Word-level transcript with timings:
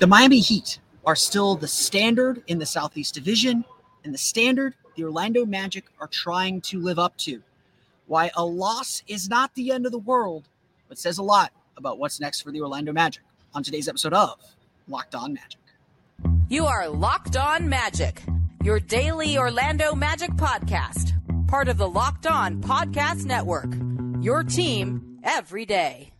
The 0.00 0.06
Miami 0.06 0.40
Heat 0.40 0.78
are 1.04 1.14
still 1.14 1.56
the 1.56 1.68
standard 1.68 2.42
in 2.46 2.58
the 2.58 2.64
Southeast 2.64 3.12
Division, 3.12 3.66
and 4.02 4.14
the 4.14 4.18
standard 4.18 4.74
the 4.96 5.04
Orlando 5.04 5.44
Magic 5.44 5.84
are 6.00 6.06
trying 6.06 6.62
to 6.62 6.80
live 6.80 6.98
up 6.98 7.18
to 7.18 7.42
why 8.06 8.30
a 8.34 8.42
loss 8.42 9.02
is 9.08 9.28
not 9.28 9.54
the 9.54 9.70
end 9.70 9.84
of 9.84 9.92
the 9.92 9.98
world, 9.98 10.48
but 10.88 10.98
says 10.98 11.18
a 11.18 11.22
lot 11.22 11.52
about 11.76 11.98
what's 11.98 12.18
next 12.18 12.40
for 12.40 12.50
the 12.50 12.62
Orlando 12.62 12.94
Magic 12.94 13.22
on 13.52 13.62
today's 13.62 13.88
episode 13.88 14.14
of 14.14 14.40
Locked 14.88 15.14
On 15.14 15.34
Magic. 15.34 15.60
You 16.48 16.64
are 16.64 16.88
Locked 16.88 17.36
On 17.36 17.68
Magic, 17.68 18.22
your 18.64 18.80
daily 18.80 19.36
Orlando 19.36 19.94
Magic 19.94 20.30
podcast, 20.30 21.12
part 21.46 21.68
of 21.68 21.76
the 21.76 21.88
Locked 21.88 22.26
On 22.26 22.62
Podcast 22.62 23.26
Network. 23.26 23.74
Your 24.22 24.44
team 24.44 25.18
every 25.22 25.66
day. 25.66 26.10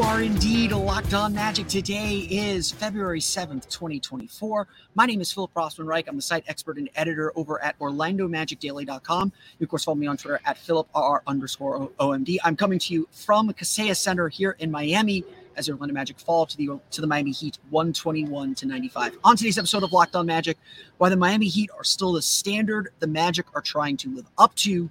You 0.00 0.06
are 0.06 0.22
indeed 0.22 0.72
locked 0.72 1.12
on 1.12 1.34
magic. 1.34 1.68
Today 1.68 2.26
is 2.30 2.72
February 2.72 3.20
7th, 3.20 3.68
2024. 3.68 4.66
My 4.94 5.04
name 5.04 5.20
is 5.20 5.30
Philip 5.30 5.52
Rossman 5.52 5.84
Reich. 5.84 6.08
I'm 6.08 6.16
the 6.16 6.22
site 6.22 6.42
expert 6.48 6.78
and 6.78 6.88
editor 6.94 7.34
over 7.36 7.62
at 7.62 7.78
OrlandoMagicDaily.com. 7.80 9.32
You, 9.58 9.64
of 9.64 9.68
course, 9.68 9.84
follow 9.84 9.96
me 9.96 10.06
on 10.06 10.16
Twitter 10.16 10.40
at 10.46 10.56
PhilipR 10.56 11.20
underscore 11.26 11.90
OMD. 12.00 12.38
I'm 12.42 12.56
coming 12.56 12.78
to 12.78 12.94
you 12.94 13.08
from 13.12 13.52
Kaseya 13.52 13.94
Center 13.94 14.30
here 14.30 14.56
in 14.58 14.70
Miami 14.70 15.22
as 15.56 15.66
the 15.66 15.72
Orlando 15.72 15.92
Magic 15.92 16.18
fall 16.18 16.46
to 16.46 16.56
the 16.56 16.80
to 16.92 17.02
the 17.02 17.06
Miami 17.06 17.32
Heat 17.32 17.58
121 17.68 18.54
to 18.54 18.66
95. 18.66 19.18
On 19.22 19.36
today's 19.36 19.58
episode 19.58 19.82
of 19.82 19.92
Locked 19.92 20.16
On 20.16 20.24
Magic, 20.24 20.56
why 20.96 21.10
the 21.10 21.16
Miami 21.16 21.48
Heat 21.48 21.68
are 21.76 21.84
still 21.84 22.12
the 22.12 22.22
standard 22.22 22.88
the 23.00 23.06
Magic 23.06 23.44
are 23.54 23.60
trying 23.60 23.98
to 23.98 24.08
live 24.16 24.26
up 24.38 24.54
to 24.54 24.88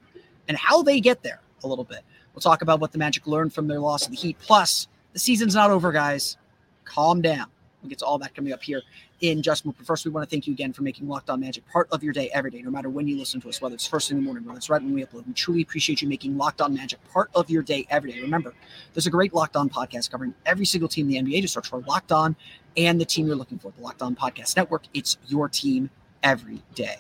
and 0.47 0.55
how 0.55 0.83
they 0.83 0.99
get 0.99 1.23
there 1.23 1.41
a 1.63 1.67
little 1.67 1.83
bit. 1.83 2.01
We'll 2.35 2.41
talk 2.41 2.61
about 2.61 2.79
what 2.79 2.91
the 2.91 2.99
Magic 2.99 3.25
learned 3.25 3.53
from 3.53 3.67
their 3.67 3.79
loss 3.79 4.05
of 4.05 4.11
the 4.11 4.17
Heat. 4.17 4.37
Plus, 4.39 4.87
the 5.13 5.19
season's 5.19 5.55
not 5.55 5.71
over, 5.71 5.91
guys. 5.91 6.37
Calm 6.85 7.21
down. 7.21 7.47
We'll 7.81 7.89
get 7.89 7.99
to 7.99 8.05
all 8.05 8.17
that 8.17 8.35
coming 8.35 8.51
up 8.51 8.61
here 8.61 8.81
in 9.21 9.41
just 9.41 9.63
a 9.63 9.67
moment. 9.67 9.77
But 9.77 9.87
first, 9.87 10.05
we 10.05 10.11
want 10.11 10.27
to 10.27 10.33
thank 10.33 10.47
you 10.47 10.53
again 10.53 10.73
for 10.73 10.83
making 10.83 11.07
Locked 11.07 11.29
On 11.29 11.39
Magic 11.39 11.65
part 11.69 11.87
of 11.91 12.03
your 12.03 12.11
day 12.11 12.29
every 12.33 12.51
day, 12.51 12.61
no 12.61 12.69
matter 12.69 12.89
when 12.89 13.07
you 13.07 13.17
listen 13.17 13.39
to 13.41 13.49
us, 13.49 13.61
whether 13.61 13.75
it's 13.75 13.87
first 13.87 14.11
in 14.11 14.17
the 14.17 14.23
morning, 14.23 14.43
whether 14.45 14.57
it's 14.57 14.69
right 14.69 14.81
when 14.81 14.93
we 14.93 15.03
upload. 15.03 15.25
We 15.25 15.33
truly 15.33 15.61
appreciate 15.61 16.01
you 16.01 16.07
making 16.09 16.37
Locked 16.37 16.61
On 16.61 16.73
Magic 16.73 16.99
part 17.09 17.29
of 17.35 17.49
your 17.49 17.63
day 17.63 17.87
every 17.89 18.11
day. 18.11 18.21
Remember, 18.21 18.53
there's 18.93 19.07
a 19.07 19.11
great 19.11 19.33
Locked 19.33 19.55
On 19.55 19.69
podcast 19.69 20.11
covering 20.11 20.33
every 20.45 20.65
single 20.65 20.89
team 20.89 21.09
in 21.09 21.25
the 21.25 21.31
NBA. 21.31 21.41
Just 21.41 21.53
search 21.53 21.69
for 21.69 21.79
Locked 21.81 22.11
On 22.11 22.35
and 22.75 22.99
the 22.99 23.05
team 23.05 23.27
you're 23.27 23.35
looking 23.35 23.59
for, 23.59 23.71
the 23.71 23.81
Locked 23.81 24.01
On 24.01 24.15
Podcast 24.15 24.57
Network. 24.57 24.83
It's 24.93 25.17
your 25.27 25.47
team 25.47 25.89
every 26.21 26.61
day. 26.75 26.97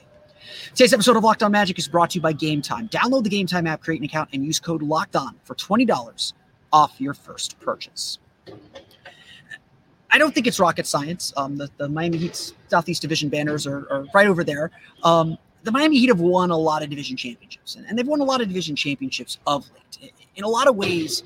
Today's 0.69 0.93
episode 0.93 1.17
of 1.17 1.23
Locked 1.23 1.43
On 1.43 1.51
Magic 1.51 1.77
is 1.77 1.87
brought 1.87 2.11
to 2.11 2.15
you 2.15 2.21
by 2.21 2.31
Game 2.31 2.61
Time. 2.61 2.87
Download 2.87 3.23
the 3.23 3.29
Game 3.29 3.47
Time 3.47 3.67
app, 3.67 3.81
create 3.81 3.99
an 3.99 4.05
account, 4.05 4.29
and 4.31 4.43
use 4.45 4.59
code 4.59 4.81
Locked 4.81 5.15
On 5.17 5.35
for 5.43 5.55
twenty 5.55 5.83
dollars 5.83 6.33
off 6.71 6.99
your 6.99 7.13
first 7.13 7.59
purchase. 7.59 8.19
I 10.11 10.17
don't 10.17 10.33
think 10.33 10.47
it's 10.47 10.59
rocket 10.59 10.87
science. 10.87 11.33
Um, 11.37 11.57
the, 11.57 11.69
the 11.77 11.87
Miami 11.87 12.17
Heat's 12.17 12.53
Southeast 12.67 13.01
Division 13.01 13.29
banners 13.29 13.67
are, 13.67 13.87
are 13.91 14.05
right 14.13 14.27
over 14.27 14.43
there. 14.43 14.71
Um, 15.03 15.37
the 15.63 15.71
Miami 15.71 15.99
Heat 15.99 16.07
have 16.07 16.19
won 16.19 16.51
a 16.51 16.57
lot 16.57 16.83
of 16.83 16.89
division 16.89 17.17
championships, 17.17 17.75
and, 17.75 17.85
and 17.85 17.97
they've 17.97 18.07
won 18.07 18.21
a 18.21 18.23
lot 18.23 18.41
of 18.41 18.47
division 18.47 18.75
championships 18.75 19.39
of 19.45 19.69
late. 20.01 20.13
In 20.35 20.43
a 20.43 20.47
lot 20.47 20.67
of 20.67 20.75
ways, 20.75 21.23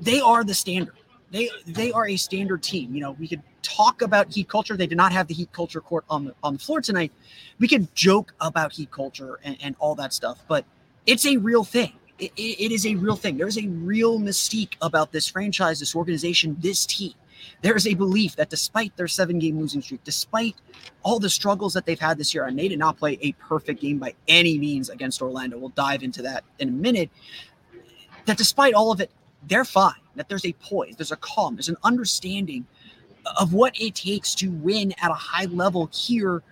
they 0.00 0.20
are 0.20 0.42
the 0.42 0.54
standard. 0.54 0.94
They 1.30 1.50
they 1.66 1.92
are 1.92 2.08
a 2.08 2.16
standard 2.16 2.62
team. 2.62 2.94
You 2.94 3.02
know, 3.02 3.12
we 3.12 3.28
could 3.28 3.42
talk 3.62 4.00
about 4.00 4.32
heat 4.32 4.48
culture. 4.48 4.76
They 4.76 4.86
did 4.86 4.96
not 4.96 5.12
have 5.12 5.26
the 5.26 5.34
heat 5.34 5.52
culture 5.52 5.80
court 5.80 6.04
on 6.08 6.24
the 6.24 6.34
on 6.42 6.54
the 6.54 6.58
floor 6.58 6.80
tonight. 6.80 7.12
We 7.58 7.68
could 7.68 7.94
joke 7.94 8.32
about 8.40 8.72
heat 8.72 8.90
culture 8.90 9.38
and, 9.44 9.56
and 9.60 9.76
all 9.78 9.94
that 9.96 10.14
stuff, 10.14 10.42
but 10.48 10.64
it's 11.06 11.26
a 11.26 11.36
real 11.36 11.64
thing. 11.64 11.92
It, 12.18 12.32
it, 12.36 12.72
is 12.72 12.84
a 12.84 12.96
real 12.96 13.16
thing. 13.16 13.36
There's 13.36 13.58
a 13.58 13.68
real 13.68 14.18
mystique 14.18 14.74
about 14.82 15.12
this 15.12 15.28
franchise, 15.28 15.78
this 15.78 15.94
organization, 15.94 16.56
this 16.58 16.84
team. 16.84 17.14
There 17.62 17.76
is 17.76 17.86
a 17.86 17.94
belief 17.94 18.36
that 18.36 18.50
despite 18.50 18.96
their 18.96 19.06
seven 19.06 19.38
game 19.38 19.58
losing 19.58 19.80
streak, 19.82 20.02
despite 20.04 20.56
all 21.02 21.20
the 21.20 21.30
struggles 21.30 21.74
that 21.74 21.86
they've 21.86 21.98
had 21.98 22.18
this 22.18 22.34
year, 22.34 22.46
and 22.46 22.58
they 22.58 22.68
did 22.68 22.78
not 22.78 22.96
play 22.96 23.18
a 23.20 23.32
perfect 23.32 23.80
game 23.80 23.98
by 23.98 24.14
any 24.26 24.58
means 24.58 24.90
against 24.90 25.22
Orlando. 25.22 25.58
We'll 25.58 25.70
dive 25.70 26.02
into 26.02 26.22
that 26.22 26.44
in 26.58 26.68
a 26.68 26.72
minute. 26.72 27.10
That 28.26 28.36
despite 28.36 28.74
all 28.74 28.90
of 28.90 29.00
it, 29.00 29.10
they're 29.46 29.64
fine. 29.64 29.94
That 30.16 30.28
there's 30.28 30.44
a 30.44 30.52
poise, 30.54 30.96
there's 30.96 31.12
a 31.12 31.16
calm, 31.16 31.54
there's 31.54 31.68
an 31.68 31.76
understanding 31.84 32.66
of 33.38 33.52
what 33.52 33.78
it 33.80 33.94
takes 33.94 34.34
to 34.36 34.50
win 34.50 34.92
at 35.00 35.10
a 35.10 35.14
high 35.14 35.44
level 35.46 35.88
here 35.92 36.42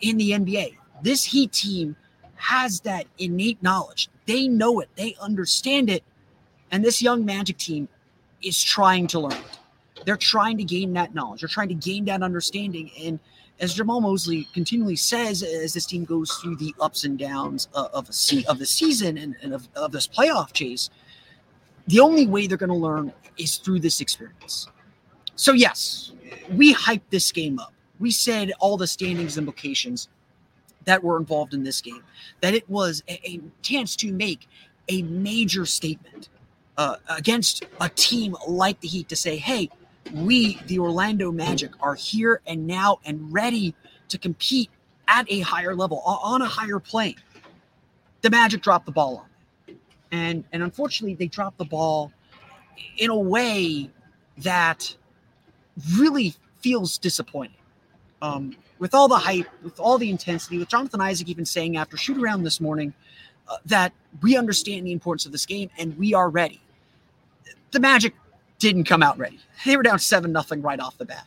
in 0.00 0.16
the 0.16 0.30
NBA. 0.30 0.76
This 1.02 1.24
Heat 1.24 1.52
team 1.52 1.96
has 2.36 2.80
that 2.80 3.06
innate 3.18 3.62
knowledge. 3.62 4.08
They 4.26 4.48
know 4.48 4.80
it, 4.80 4.88
they 4.96 5.16
understand 5.20 5.88
it. 5.88 6.02
And 6.70 6.84
this 6.84 7.00
young 7.00 7.24
Magic 7.24 7.58
team 7.58 7.88
is 8.42 8.62
trying 8.62 9.06
to 9.08 9.20
learn 9.20 9.32
it. 9.32 9.58
They're 10.04 10.16
trying 10.16 10.58
to 10.58 10.64
gain 10.64 10.92
that 10.94 11.14
knowledge. 11.14 11.40
They're 11.40 11.48
trying 11.48 11.68
to 11.68 11.74
gain 11.74 12.04
that 12.06 12.22
understanding. 12.22 12.90
And 13.00 13.18
as 13.60 13.74
Jamahl 13.74 14.02
Mosley 14.02 14.48
continually 14.52 14.96
says, 14.96 15.42
as 15.42 15.72
this 15.72 15.86
team 15.86 16.04
goes 16.04 16.32
through 16.32 16.56
the 16.56 16.74
ups 16.80 17.04
and 17.04 17.18
downs 17.18 17.68
of, 17.74 17.88
of 17.94 18.58
the 18.58 18.66
season 18.66 19.16
and, 19.16 19.36
and 19.42 19.54
of, 19.54 19.68
of 19.74 19.92
this 19.92 20.06
playoff 20.06 20.52
chase, 20.52 20.90
the 21.86 22.00
only 22.00 22.26
way 22.26 22.46
they're 22.46 22.58
going 22.58 22.68
to 22.68 22.74
learn 22.74 23.12
is 23.38 23.56
through 23.56 23.80
this 23.80 24.00
experience. 24.00 24.68
So, 25.36 25.52
yes, 25.52 26.12
we 26.50 26.74
hyped 26.74 27.08
this 27.10 27.30
game 27.32 27.58
up. 27.58 27.72
We 27.98 28.10
said 28.10 28.52
all 28.58 28.76
the 28.76 28.86
standings 28.86 29.38
implications 29.38 30.08
that 30.86 31.04
were 31.04 31.18
involved 31.18 31.52
in 31.52 31.62
this 31.62 31.80
game, 31.80 32.02
that 32.40 32.54
it 32.54 32.68
was 32.70 33.02
a, 33.08 33.20
a 33.28 33.40
chance 33.62 33.94
to 33.96 34.12
make 34.12 34.48
a 34.88 35.02
major 35.02 35.66
statement 35.66 36.28
uh, 36.78 36.96
against 37.08 37.64
a 37.80 37.88
team 37.90 38.36
like 38.48 38.80
the 38.80 38.88
Heat 38.88 39.08
to 39.08 39.16
say, 39.16 39.36
hey, 39.36 39.68
we, 40.12 40.60
the 40.66 40.78
Orlando 40.78 41.32
Magic, 41.32 41.72
are 41.80 41.94
here 41.94 42.40
and 42.46 42.66
now 42.66 43.00
and 43.04 43.32
ready 43.32 43.74
to 44.08 44.18
compete 44.18 44.70
at 45.08 45.30
a 45.30 45.40
higher 45.40 45.74
level, 45.74 46.00
on 46.04 46.42
a 46.42 46.46
higher 46.46 46.78
plane. 46.78 47.16
The 48.22 48.30
Magic 48.30 48.62
dropped 48.62 48.86
the 48.86 48.92
ball 48.92 49.18
on 49.18 49.74
it. 49.74 49.76
And, 50.12 50.44
and 50.52 50.62
unfortunately, 50.62 51.14
they 51.14 51.26
dropped 51.26 51.58
the 51.58 51.64
ball 51.64 52.12
in 52.96 53.10
a 53.10 53.18
way 53.18 53.90
that 54.38 54.94
really 55.96 56.34
feels 56.60 56.98
disappointing. 56.98 57.56
Um, 58.22 58.56
with 58.78 58.94
all 58.94 59.08
the 59.08 59.18
hype, 59.18 59.46
with 59.62 59.78
all 59.80 59.98
the 59.98 60.10
intensity, 60.10 60.58
with 60.58 60.68
Jonathan 60.68 61.00
Isaac 61.00 61.28
even 61.28 61.44
saying 61.44 61.76
after 61.76 61.96
shoot 61.96 62.18
around 62.18 62.44
this 62.44 62.60
morning 62.60 62.92
uh, 63.48 63.56
that 63.66 63.92
we 64.22 64.36
understand 64.36 64.86
the 64.86 64.92
importance 64.92 65.26
of 65.26 65.32
this 65.32 65.46
game 65.46 65.70
and 65.78 65.96
we 65.98 66.14
are 66.14 66.28
ready. 66.28 66.60
The 67.72 67.80
Magic 67.80 68.14
didn't 68.58 68.84
come 68.84 69.02
out 69.02 69.18
ready. 69.18 69.40
They 69.64 69.76
were 69.76 69.82
down 69.82 69.98
seven 69.98 70.32
nothing 70.32 70.62
right 70.62 70.80
off 70.80 70.98
the 70.98 71.04
bat. 71.04 71.26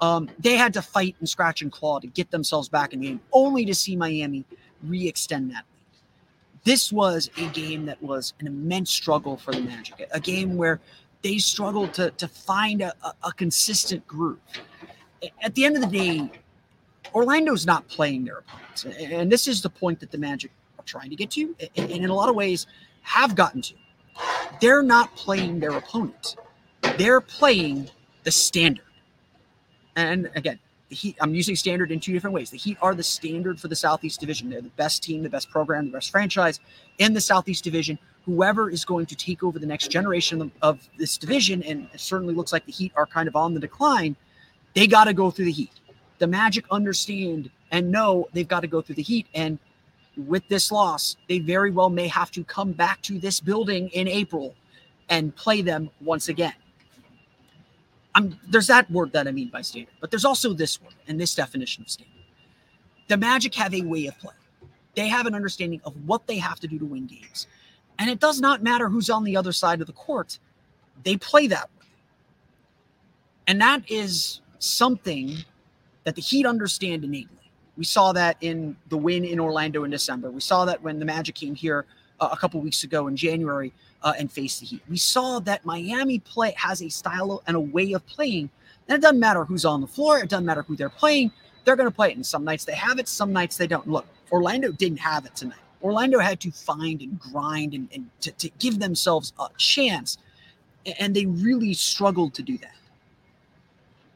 Um, 0.00 0.30
they 0.38 0.56
had 0.56 0.72
to 0.74 0.82
fight 0.82 1.14
and 1.20 1.28
scratch 1.28 1.60
and 1.60 1.70
claw 1.70 2.00
to 2.00 2.06
get 2.06 2.30
themselves 2.30 2.68
back 2.68 2.92
in 2.92 3.00
the 3.00 3.08
game, 3.08 3.20
only 3.32 3.66
to 3.66 3.74
see 3.74 3.96
Miami 3.96 4.44
re-extend 4.82 5.50
that 5.50 5.64
lead. 5.74 6.00
This 6.64 6.90
was 6.90 7.30
a 7.36 7.46
game 7.48 7.86
that 7.86 8.02
was 8.02 8.32
an 8.40 8.46
immense 8.46 8.90
struggle 8.90 9.36
for 9.36 9.52
the 9.52 9.60
Magic, 9.60 10.08
a 10.12 10.20
game 10.20 10.56
where 10.56 10.80
they 11.22 11.36
struggled 11.38 11.92
to, 11.94 12.10
to 12.12 12.28
find 12.28 12.80
a, 12.80 12.94
a, 13.02 13.12
a 13.24 13.32
consistent 13.32 14.06
groove. 14.06 14.38
At 15.42 15.54
the 15.54 15.66
end 15.66 15.76
of 15.76 15.82
the 15.82 15.98
day, 15.98 16.30
Orlando's 17.14 17.66
not 17.66 17.86
playing 17.88 18.24
their 18.24 18.38
opponents. 18.38 18.84
And 18.84 19.30
this 19.30 19.46
is 19.46 19.62
the 19.62 19.70
point 19.70 20.00
that 20.00 20.10
the 20.10 20.18
Magic 20.18 20.50
are 20.78 20.84
trying 20.84 21.10
to 21.10 21.16
get 21.16 21.30
to, 21.32 21.54
and 21.76 21.90
in 21.90 22.10
a 22.10 22.14
lot 22.14 22.28
of 22.28 22.34
ways 22.34 22.66
have 23.02 23.34
gotten 23.34 23.62
to. 23.62 23.74
They're 24.60 24.82
not 24.82 25.14
playing 25.16 25.60
their 25.60 25.72
opponent, 25.72 26.36
they're 26.98 27.20
playing 27.20 27.90
the 28.24 28.30
standard. 28.30 28.84
And 29.96 30.30
again, 30.34 30.58
the 30.88 30.96
Heat, 30.96 31.16
I'm 31.20 31.34
using 31.34 31.56
standard 31.56 31.92
in 31.92 32.00
two 32.00 32.12
different 32.12 32.34
ways. 32.34 32.50
The 32.50 32.56
Heat 32.56 32.78
are 32.80 32.94
the 32.94 33.02
standard 33.02 33.60
for 33.60 33.68
the 33.68 33.76
Southeast 33.76 34.20
Division. 34.20 34.50
They're 34.50 34.60
the 34.60 34.68
best 34.70 35.02
team, 35.02 35.22
the 35.22 35.30
best 35.30 35.50
program, 35.50 35.86
the 35.86 35.92
best 35.92 36.10
franchise 36.10 36.60
in 36.98 37.12
the 37.12 37.20
Southeast 37.20 37.64
Division 37.64 37.98
whoever 38.24 38.70
is 38.70 38.84
going 38.84 39.06
to 39.06 39.16
take 39.16 39.42
over 39.42 39.58
the 39.58 39.66
next 39.66 39.88
generation 39.88 40.50
of 40.62 40.88
this 40.98 41.16
division, 41.16 41.62
and 41.62 41.88
it 41.92 42.00
certainly 42.00 42.34
looks 42.34 42.52
like 42.52 42.66
the 42.66 42.72
Heat 42.72 42.92
are 42.94 43.06
kind 43.06 43.28
of 43.28 43.36
on 43.36 43.54
the 43.54 43.60
decline, 43.60 44.16
they 44.74 44.86
got 44.86 45.04
to 45.04 45.14
go 45.14 45.30
through 45.30 45.46
the 45.46 45.52
Heat. 45.52 45.72
The 46.20 46.26
Magic 46.26 46.66
understand 46.70 47.50
and 47.72 47.90
know 47.90 48.28
they've 48.32 48.46
got 48.46 48.60
to 48.60 48.66
go 48.68 48.80
through 48.80 48.96
the 48.96 49.02
heat. 49.02 49.26
And 49.34 49.58
with 50.16 50.46
this 50.48 50.70
loss, 50.70 51.16
they 51.28 51.38
very 51.38 51.70
well 51.70 51.88
may 51.88 52.06
have 52.08 52.30
to 52.32 52.44
come 52.44 52.72
back 52.72 53.00
to 53.02 53.18
this 53.18 53.40
building 53.40 53.88
in 53.88 54.06
April 54.06 54.54
and 55.08 55.34
play 55.34 55.62
them 55.62 55.90
once 56.00 56.28
again. 56.28 56.52
I'm, 58.14 58.38
there's 58.48 58.66
that 58.66 58.90
word 58.90 59.12
that 59.12 59.26
I 59.26 59.30
mean 59.30 59.48
by 59.48 59.62
standard, 59.62 59.94
but 60.00 60.10
there's 60.10 60.24
also 60.24 60.52
this 60.52 60.80
word 60.82 60.94
and 61.08 61.18
this 61.18 61.34
definition 61.34 61.84
of 61.84 61.90
standard. 61.90 62.12
The 63.08 63.16
Magic 63.16 63.54
have 63.54 63.74
a 63.74 63.82
way 63.82 64.06
of 64.06 64.18
play. 64.18 64.34
They 64.94 65.08
have 65.08 65.26
an 65.26 65.34
understanding 65.34 65.80
of 65.84 65.94
what 66.06 66.26
they 66.26 66.36
have 66.36 66.60
to 66.60 66.68
do 66.68 66.78
to 66.78 66.84
win 66.84 67.06
games. 67.06 67.46
And 67.98 68.10
it 68.10 68.20
does 68.20 68.40
not 68.40 68.62
matter 68.62 68.88
who's 68.88 69.08
on 69.08 69.24
the 69.24 69.36
other 69.36 69.52
side 69.52 69.80
of 69.80 69.86
the 69.86 69.92
court, 69.92 70.38
they 71.02 71.16
play 71.16 71.46
that 71.46 71.70
way. 71.78 71.86
And 73.46 73.60
that 73.60 73.90
is 73.90 74.42
something 74.58 75.44
that 76.04 76.14
the 76.14 76.22
Heat 76.22 76.46
understand 76.46 77.04
innately. 77.04 77.36
We 77.76 77.84
saw 77.84 78.12
that 78.12 78.36
in 78.40 78.76
the 78.88 78.96
win 78.96 79.24
in 79.24 79.40
Orlando 79.40 79.84
in 79.84 79.90
December. 79.90 80.30
We 80.30 80.40
saw 80.40 80.64
that 80.64 80.82
when 80.82 80.98
the 80.98 81.04
Magic 81.04 81.34
came 81.34 81.54
here 81.54 81.86
uh, 82.20 82.28
a 82.32 82.36
couple 82.36 82.60
weeks 82.60 82.84
ago 82.84 83.06
in 83.06 83.16
January 83.16 83.72
uh, 84.02 84.12
and 84.18 84.30
faced 84.30 84.60
the 84.60 84.66
Heat. 84.66 84.82
We 84.88 84.96
saw 84.96 85.38
that 85.40 85.64
Miami 85.64 86.18
play 86.18 86.54
has 86.56 86.82
a 86.82 86.88
style 86.88 87.42
and 87.46 87.56
a 87.56 87.60
way 87.60 87.92
of 87.92 88.06
playing. 88.06 88.50
And 88.88 88.98
it 88.98 89.00
doesn't 89.00 89.20
matter 89.20 89.44
who's 89.44 89.64
on 89.64 89.80
the 89.80 89.86
floor. 89.86 90.18
It 90.18 90.28
doesn't 90.28 90.44
matter 90.44 90.62
who 90.62 90.76
they're 90.76 90.88
playing. 90.88 91.32
They're 91.64 91.76
going 91.76 91.88
to 91.88 91.94
play 91.94 92.10
it. 92.10 92.16
And 92.16 92.26
some 92.26 92.44
nights 92.44 92.64
they 92.64 92.74
have 92.74 92.98
it. 92.98 93.08
Some 93.08 93.32
nights 93.32 93.56
they 93.56 93.66
don't. 93.66 93.88
Look, 93.88 94.06
Orlando 94.32 94.72
didn't 94.72 94.98
have 94.98 95.24
it 95.26 95.34
tonight. 95.34 95.58
Orlando 95.82 96.18
had 96.18 96.40
to 96.40 96.50
find 96.50 97.00
and 97.00 97.18
grind 97.18 97.72
and, 97.72 97.88
and 97.94 98.10
to, 98.20 98.32
to 98.32 98.50
give 98.58 98.78
themselves 98.78 99.32
a 99.38 99.48
chance. 99.56 100.18
And 100.98 101.14
they 101.14 101.26
really 101.26 101.72
struggled 101.74 102.34
to 102.34 102.42
do 102.42 102.58
that 102.58 102.74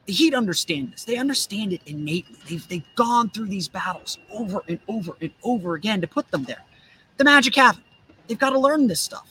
the 0.07 0.13
Heat 0.13 0.35
understand 0.35 0.93
this. 0.93 1.05
They 1.05 1.17
understand 1.17 1.73
it 1.73 1.81
innately. 1.87 2.37
They've, 2.49 2.69
they've 2.69 2.95
gone 2.95 3.31
through 3.31 3.47
these 3.47 3.69
battles 3.69 4.19
over 4.33 4.63
and 4.69 4.79
over 4.89 5.17
and 5.21 5.31
over 5.43 5.75
again 5.75 6.01
to 6.01 6.07
put 6.07 6.31
them 6.31 6.45
there. 6.45 6.63
The 7.17 7.25
Magic 7.25 7.55
haven't. 7.55 7.85
They've 8.27 8.39
got 8.39 8.51
to 8.51 8.59
learn 8.59 8.87
this 8.87 9.01
stuff. 9.01 9.29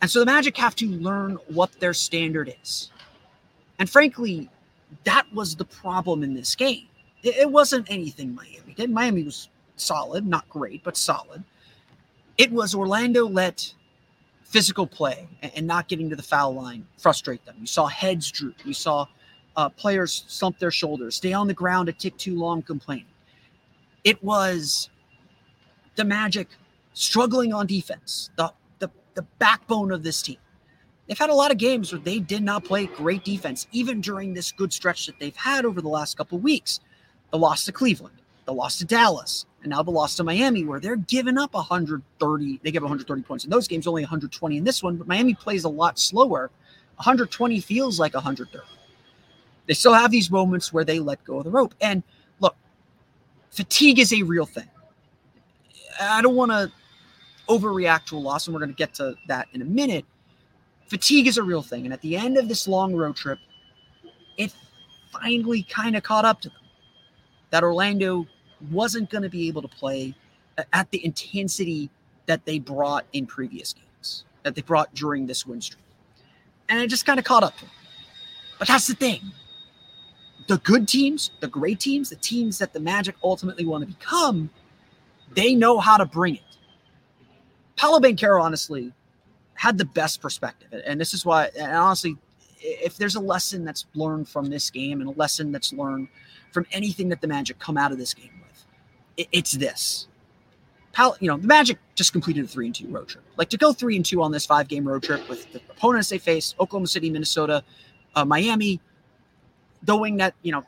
And 0.00 0.10
so 0.10 0.20
the 0.20 0.26
Magic 0.26 0.56
have 0.56 0.76
to 0.76 0.86
learn 0.88 1.38
what 1.48 1.72
their 1.80 1.94
standard 1.94 2.54
is. 2.62 2.90
And 3.78 3.88
frankly, 3.88 4.48
that 5.04 5.26
was 5.32 5.56
the 5.56 5.64
problem 5.64 6.22
in 6.22 6.34
this 6.34 6.54
game. 6.54 6.86
It, 7.22 7.36
it 7.36 7.50
wasn't 7.50 7.86
anything 7.90 8.34
Miami 8.34 8.74
did. 8.74 8.90
Miami 8.90 9.22
was 9.22 9.48
solid, 9.76 10.26
not 10.26 10.48
great, 10.48 10.84
but 10.84 10.96
solid. 10.96 11.42
It 12.38 12.50
was 12.50 12.74
Orlando 12.74 13.28
let 13.28 13.72
physical 14.44 14.86
play 14.86 15.28
and, 15.40 15.52
and 15.56 15.66
not 15.66 15.88
getting 15.88 16.10
to 16.10 16.16
the 16.16 16.22
foul 16.22 16.54
line 16.54 16.86
frustrate 16.98 17.44
them. 17.44 17.56
You 17.60 17.66
saw 17.66 17.86
heads 17.86 18.30
droop. 18.30 18.54
You 18.64 18.74
saw 18.74 19.06
uh, 19.56 19.68
players 19.68 20.24
slump 20.28 20.58
their 20.58 20.70
shoulders, 20.70 21.16
stay 21.16 21.32
on 21.32 21.46
the 21.46 21.54
ground 21.54 21.88
a 21.88 21.92
tick 21.92 22.16
too 22.16 22.38
long, 22.38 22.62
complaining. 22.62 23.06
It 24.04 24.22
was 24.22 24.90
the 25.96 26.04
Magic 26.04 26.48
struggling 26.94 27.52
on 27.52 27.66
defense, 27.66 28.30
the, 28.36 28.52
the, 28.78 28.90
the 29.14 29.22
backbone 29.38 29.92
of 29.92 30.02
this 30.02 30.22
team. 30.22 30.38
They've 31.06 31.18
had 31.18 31.30
a 31.30 31.34
lot 31.34 31.50
of 31.50 31.58
games 31.58 31.92
where 31.92 32.00
they 32.00 32.20
did 32.20 32.42
not 32.42 32.64
play 32.64 32.86
great 32.86 33.24
defense, 33.24 33.66
even 33.72 34.00
during 34.00 34.34
this 34.34 34.52
good 34.52 34.72
stretch 34.72 35.06
that 35.06 35.18
they've 35.18 35.36
had 35.36 35.64
over 35.64 35.80
the 35.80 35.88
last 35.88 36.16
couple 36.16 36.38
weeks. 36.38 36.80
The 37.30 37.38
loss 37.38 37.64
to 37.64 37.72
Cleveland, 37.72 38.14
the 38.44 38.52
loss 38.52 38.78
to 38.78 38.84
Dallas, 38.84 39.46
and 39.62 39.70
now 39.70 39.82
the 39.82 39.90
loss 39.90 40.16
to 40.16 40.24
Miami, 40.24 40.64
where 40.64 40.80
they're 40.80 40.96
giving 40.96 41.38
up 41.38 41.54
130. 41.54 42.60
They 42.62 42.70
give 42.70 42.82
130 42.82 43.22
points 43.22 43.44
in 43.44 43.50
those 43.50 43.66
games, 43.68 43.86
only 43.86 44.02
120 44.02 44.56
in 44.56 44.64
this 44.64 44.82
one, 44.82 44.96
but 44.96 45.06
Miami 45.06 45.34
plays 45.34 45.64
a 45.64 45.68
lot 45.68 45.98
slower. 45.98 46.50
120 46.96 47.60
feels 47.60 47.98
like 47.98 48.14
130. 48.14 48.64
They 49.66 49.74
still 49.74 49.94
have 49.94 50.10
these 50.10 50.30
moments 50.30 50.72
where 50.72 50.84
they 50.84 50.98
let 50.98 51.22
go 51.24 51.38
of 51.38 51.44
the 51.44 51.50
rope. 51.50 51.74
And 51.80 52.02
look, 52.40 52.56
fatigue 53.50 53.98
is 53.98 54.12
a 54.12 54.22
real 54.22 54.46
thing. 54.46 54.68
I 56.00 56.22
don't 56.22 56.34
want 56.34 56.50
to 56.50 56.72
overreact 57.48 58.06
to 58.06 58.16
a 58.16 58.18
loss, 58.18 58.46
and 58.46 58.54
we're 58.54 58.60
going 58.60 58.72
to 58.72 58.76
get 58.76 58.94
to 58.94 59.14
that 59.28 59.48
in 59.52 59.62
a 59.62 59.64
minute. 59.64 60.04
Fatigue 60.86 61.26
is 61.26 61.38
a 61.38 61.42
real 61.42 61.62
thing. 61.62 61.84
And 61.84 61.92
at 61.92 62.00
the 62.00 62.16
end 62.16 62.36
of 62.38 62.48
this 62.48 62.66
long 62.66 62.94
road 62.94 63.16
trip, 63.16 63.38
it 64.36 64.52
finally 65.12 65.62
kind 65.62 65.96
of 65.96 66.02
caught 66.02 66.24
up 66.24 66.40
to 66.42 66.48
them 66.48 66.58
that 67.50 67.62
Orlando 67.62 68.26
wasn't 68.70 69.10
going 69.10 69.22
to 69.22 69.28
be 69.28 69.48
able 69.48 69.62
to 69.62 69.68
play 69.68 70.14
at 70.72 70.90
the 70.90 71.04
intensity 71.04 71.90
that 72.26 72.44
they 72.44 72.58
brought 72.58 73.04
in 73.12 73.26
previous 73.26 73.72
games, 73.72 74.24
that 74.42 74.54
they 74.54 74.62
brought 74.62 74.92
during 74.94 75.26
this 75.26 75.46
win 75.46 75.60
streak. 75.60 75.82
And 76.68 76.80
it 76.80 76.88
just 76.88 77.04
kind 77.04 77.18
of 77.18 77.24
caught 77.24 77.42
up 77.42 77.56
to 77.56 77.64
them. 77.64 77.74
But 78.58 78.68
that's 78.68 78.86
the 78.86 78.94
thing 78.94 79.20
the 80.46 80.58
good 80.58 80.88
teams, 80.88 81.30
the 81.40 81.48
great 81.48 81.80
teams, 81.80 82.10
the 82.10 82.16
teams 82.16 82.58
that 82.58 82.72
the 82.72 82.80
Magic 82.80 83.14
ultimately 83.22 83.64
want 83.64 83.86
to 83.86 83.94
become, 83.94 84.50
they 85.34 85.54
know 85.54 85.78
how 85.78 85.96
to 85.96 86.04
bring 86.04 86.36
it. 86.36 86.42
Paolo 87.76 88.00
Banchero, 88.00 88.42
honestly, 88.42 88.92
had 89.54 89.78
the 89.78 89.84
best 89.84 90.20
perspective. 90.20 90.82
And 90.84 91.00
this 91.00 91.14
is 91.14 91.24
why, 91.24 91.50
and 91.58 91.72
honestly, 91.76 92.16
if 92.60 92.96
there's 92.96 93.16
a 93.16 93.20
lesson 93.20 93.64
that's 93.64 93.86
learned 93.94 94.28
from 94.28 94.46
this 94.46 94.70
game 94.70 95.00
and 95.00 95.08
a 95.08 95.12
lesson 95.12 95.52
that's 95.52 95.72
learned 95.72 96.08
from 96.52 96.66
anything 96.72 97.08
that 97.08 97.20
the 97.20 97.26
Magic 97.26 97.58
come 97.58 97.76
out 97.76 97.92
of 97.92 97.98
this 97.98 98.14
game 98.14 98.30
with, 98.42 99.26
it's 99.32 99.52
this. 99.52 100.06
Pal, 100.92 101.16
you 101.20 101.28
know, 101.28 101.38
the 101.38 101.46
Magic 101.46 101.78
just 101.94 102.12
completed 102.12 102.44
a 102.44 102.48
three 102.48 102.66
and 102.66 102.74
two 102.74 102.86
road 102.88 103.08
trip. 103.08 103.24
Like 103.36 103.48
to 103.50 103.56
go 103.56 103.72
three 103.72 103.96
and 103.96 104.04
two 104.04 104.22
on 104.22 104.30
this 104.30 104.44
five 104.44 104.68
game 104.68 104.86
road 104.86 105.02
trip 105.02 105.26
with 105.28 105.50
the 105.52 105.60
opponents 105.70 106.10
they 106.10 106.18
face 106.18 106.54
Oklahoma 106.60 106.86
City, 106.86 107.08
Minnesota, 107.08 107.64
uh, 108.14 108.24
Miami, 108.24 108.78
knowing 109.86 110.16
that 110.18 110.34
you 110.42 110.52
know, 110.52 110.64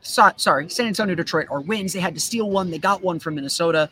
so, 0.00 0.30
sorry, 0.36 0.68
San 0.70 0.86
Antonio, 0.86 1.14
Detroit 1.14 1.48
are 1.50 1.60
wins. 1.60 1.92
They 1.92 2.00
had 2.00 2.14
to 2.14 2.20
steal 2.20 2.50
one. 2.50 2.70
They 2.70 2.78
got 2.78 3.02
one 3.02 3.18
from 3.18 3.34
Minnesota. 3.34 3.90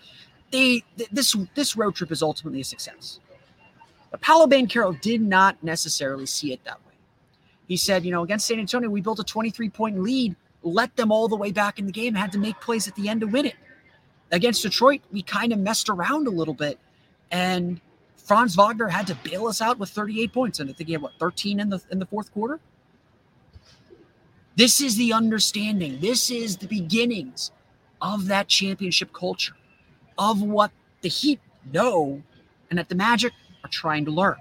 They 0.50 0.84
th- 0.96 1.10
this 1.10 1.36
this 1.54 1.76
road 1.76 1.94
trip 1.94 2.12
is 2.12 2.22
ultimately 2.22 2.60
a 2.60 2.64
success. 2.64 3.20
But 4.10 4.20
Paolo 4.20 4.46
Banchero 4.46 4.98
did 5.00 5.20
not 5.20 5.62
necessarily 5.62 6.26
see 6.26 6.52
it 6.52 6.62
that 6.64 6.78
way. 6.86 6.94
He 7.66 7.76
said, 7.76 8.04
you 8.04 8.12
know, 8.12 8.22
against 8.22 8.46
San 8.46 8.60
Antonio, 8.60 8.88
we 8.88 9.00
built 9.00 9.18
a 9.18 9.24
23 9.24 9.68
point 9.70 10.00
lead, 10.00 10.36
let 10.62 10.94
them 10.96 11.10
all 11.10 11.28
the 11.28 11.36
way 11.36 11.50
back 11.50 11.78
in 11.78 11.86
the 11.86 11.92
game, 11.92 12.14
had 12.14 12.32
to 12.32 12.38
make 12.38 12.60
plays 12.60 12.86
at 12.86 12.94
the 12.94 13.08
end 13.08 13.20
to 13.22 13.26
win 13.26 13.46
it. 13.46 13.56
Against 14.30 14.62
Detroit, 14.62 15.02
we 15.12 15.22
kind 15.22 15.52
of 15.52 15.58
messed 15.58 15.88
around 15.88 16.26
a 16.26 16.30
little 16.30 16.54
bit, 16.54 16.78
and 17.30 17.80
Franz 18.16 18.56
Wagner 18.56 18.88
had 18.88 19.06
to 19.06 19.14
bail 19.22 19.46
us 19.46 19.60
out 19.60 19.78
with 19.78 19.90
38 19.90 20.32
points. 20.32 20.60
And 20.60 20.68
I 20.68 20.72
think 20.72 20.88
he 20.88 20.94
had 20.94 21.02
what 21.02 21.12
13 21.18 21.60
in 21.60 21.68
the 21.68 21.80
in 21.90 21.98
the 21.98 22.06
fourth 22.06 22.32
quarter. 22.32 22.60
This 24.56 24.80
is 24.80 24.96
the 24.96 25.12
understanding. 25.12 26.00
This 26.00 26.30
is 26.30 26.56
the 26.56 26.66
beginnings 26.66 27.50
of 28.00 28.26
that 28.28 28.48
championship 28.48 29.12
culture, 29.12 29.54
of 30.16 30.40
what 30.40 30.70
the 31.02 31.08
Heat 31.08 31.40
know 31.72 32.22
and 32.70 32.78
that 32.78 32.88
the 32.88 32.94
Magic 32.94 33.32
are 33.62 33.70
trying 33.70 34.06
to 34.06 34.10
learn. 34.10 34.36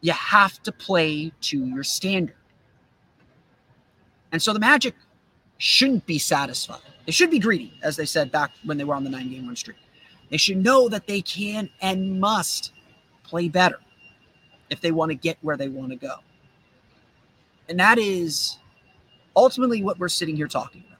You 0.00 0.12
have 0.12 0.62
to 0.62 0.72
play 0.72 1.32
to 1.42 1.64
your 1.64 1.82
standard. 1.82 2.36
And 4.32 4.40
so 4.40 4.52
the 4.52 4.60
Magic 4.60 4.94
shouldn't 5.58 6.06
be 6.06 6.18
satisfied. 6.18 6.80
They 7.06 7.12
should 7.12 7.30
be 7.30 7.40
greedy, 7.40 7.74
as 7.82 7.96
they 7.96 8.06
said 8.06 8.30
back 8.30 8.52
when 8.64 8.78
they 8.78 8.84
were 8.84 8.94
on 8.94 9.02
the 9.02 9.10
nine 9.10 9.30
game 9.30 9.46
win 9.46 9.56
streak. 9.56 9.76
They 10.30 10.36
should 10.36 10.58
know 10.58 10.88
that 10.88 11.08
they 11.08 11.22
can 11.22 11.68
and 11.82 12.20
must 12.20 12.72
play 13.24 13.48
better 13.48 13.78
if 14.70 14.80
they 14.80 14.92
want 14.92 15.10
to 15.10 15.16
get 15.16 15.36
where 15.42 15.56
they 15.56 15.68
want 15.68 15.90
to 15.90 15.96
go. 15.96 16.14
And 17.68 17.78
that 17.80 17.98
is 17.98 18.58
ultimately 19.36 19.82
what 19.82 19.98
we're 19.98 20.08
sitting 20.08 20.36
here 20.36 20.48
talking 20.48 20.84
about. 20.86 20.98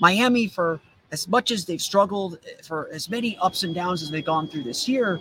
Miami, 0.00 0.46
for 0.46 0.80
as 1.12 1.28
much 1.28 1.50
as 1.50 1.64
they've 1.64 1.80
struggled, 1.80 2.38
for 2.62 2.88
as 2.92 3.10
many 3.10 3.36
ups 3.38 3.62
and 3.62 3.74
downs 3.74 4.02
as 4.02 4.10
they've 4.10 4.24
gone 4.24 4.48
through 4.48 4.62
this 4.62 4.88
year, 4.88 5.20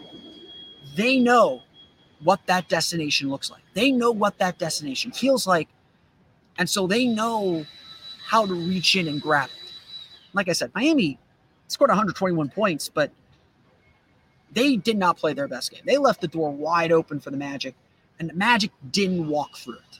they 0.96 1.20
know 1.20 1.62
what 2.24 2.39
that 2.48 2.68
destination 2.70 3.29
looks 3.29 3.50
like. 3.50 3.62
They 3.74 3.91
know 3.91 4.12
what 4.12 4.38
that 4.39 4.58
destination 4.58 5.12
feels 5.12 5.48
like. 5.48 5.68
And 6.58 6.70
so 6.70 6.88
they 6.88 7.06
know 7.06 7.65
how 8.25 8.46
to 8.46 8.53
reach 8.53 8.96
in 8.96 9.08
and 9.08 9.22
grab 9.22 9.50
it. 9.50 9.74
Like 10.34 10.50
I 10.50 10.53
said, 10.53 10.72
Miami 10.75 11.18
scored 11.68 11.89
121 11.89 12.50
points, 12.50 12.89
but 12.89 13.12
they 14.51 14.75
did 14.75 14.98
not 14.98 15.18
play 15.18 15.34
their 15.34 15.48
best 15.48 15.72
game. 15.72 15.82
They 15.86 15.98
left 15.98 16.22
the 16.22 16.27
door 16.27 16.51
wide 16.51 16.91
open 16.91 17.20
for 17.20 17.32
the 17.32 17.38
Magic, 17.38 17.75
and 18.20 18.29
the 18.29 18.34
Magic 18.34 18.72
didn't 18.91 19.27
walk 19.27 19.58
through 19.58 19.75
it 19.75 20.00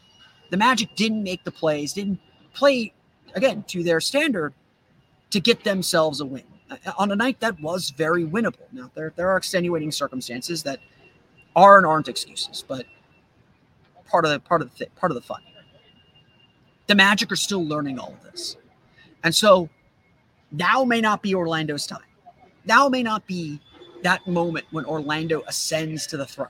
the 0.50 0.58
Magic 0.58 0.96
didn't 0.96 1.24
make 1.24 1.44
the 1.44 1.52
plays, 1.52 1.94
didn't 1.94 2.20
play 2.54 2.94
again 3.36 3.64
to 3.68 3.84
their 3.84 4.02
standard 4.02 4.54
to 5.30 5.40
get 5.40 5.64
themselves 5.64 6.20
a 6.22 6.26
win 6.26 6.44
uh, 6.70 6.78
on 6.98 7.12
a 7.12 7.16
night 7.16 7.40
that 7.40 7.60
was 7.62 7.92
very 7.92 8.26
winnable. 8.26 8.68
Now 8.72 8.92
there 8.96 9.14
there 9.16 9.30
are 9.30 9.38
extenuating 9.38 9.92
circumstances 9.92 10.64
that 10.64 10.80
are 11.56 11.78
and 11.78 11.86
aren't 11.86 12.08
excuses, 12.08 12.64
but 12.68 12.86
part 14.06 14.26
of 14.26 14.32
the 14.32 14.40
part 14.40 14.62
of 14.62 14.72
the 14.72 14.78
th- 14.78 14.96
part 14.96 15.12
of 15.12 15.16
the 15.16 15.22
fun. 15.22 15.42
The 16.88 16.96
Magic 16.96 17.32
are 17.32 17.36
still 17.36 17.64
learning 17.64 18.00
all 18.00 18.14
of 18.14 18.24
this, 18.32 18.58
and 19.24 19.34
so 19.34 19.70
now 20.52 20.84
may 20.84 21.02
not 21.02 21.22
be 21.22 21.36
Orlando's 21.36 21.86
time. 21.86 22.02
Now 22.66 22.90
may 22.90 23.04
not 23.04 23.26
be 23.28 23.62
that 24.02 24.26
moment 24.28 24.66
when 24.72 24.86
Orlando 24.86 25.44
ascends 25.48 26.08
to 26.08 26.18
the 26.18 26.26
throne. 26.26 26.48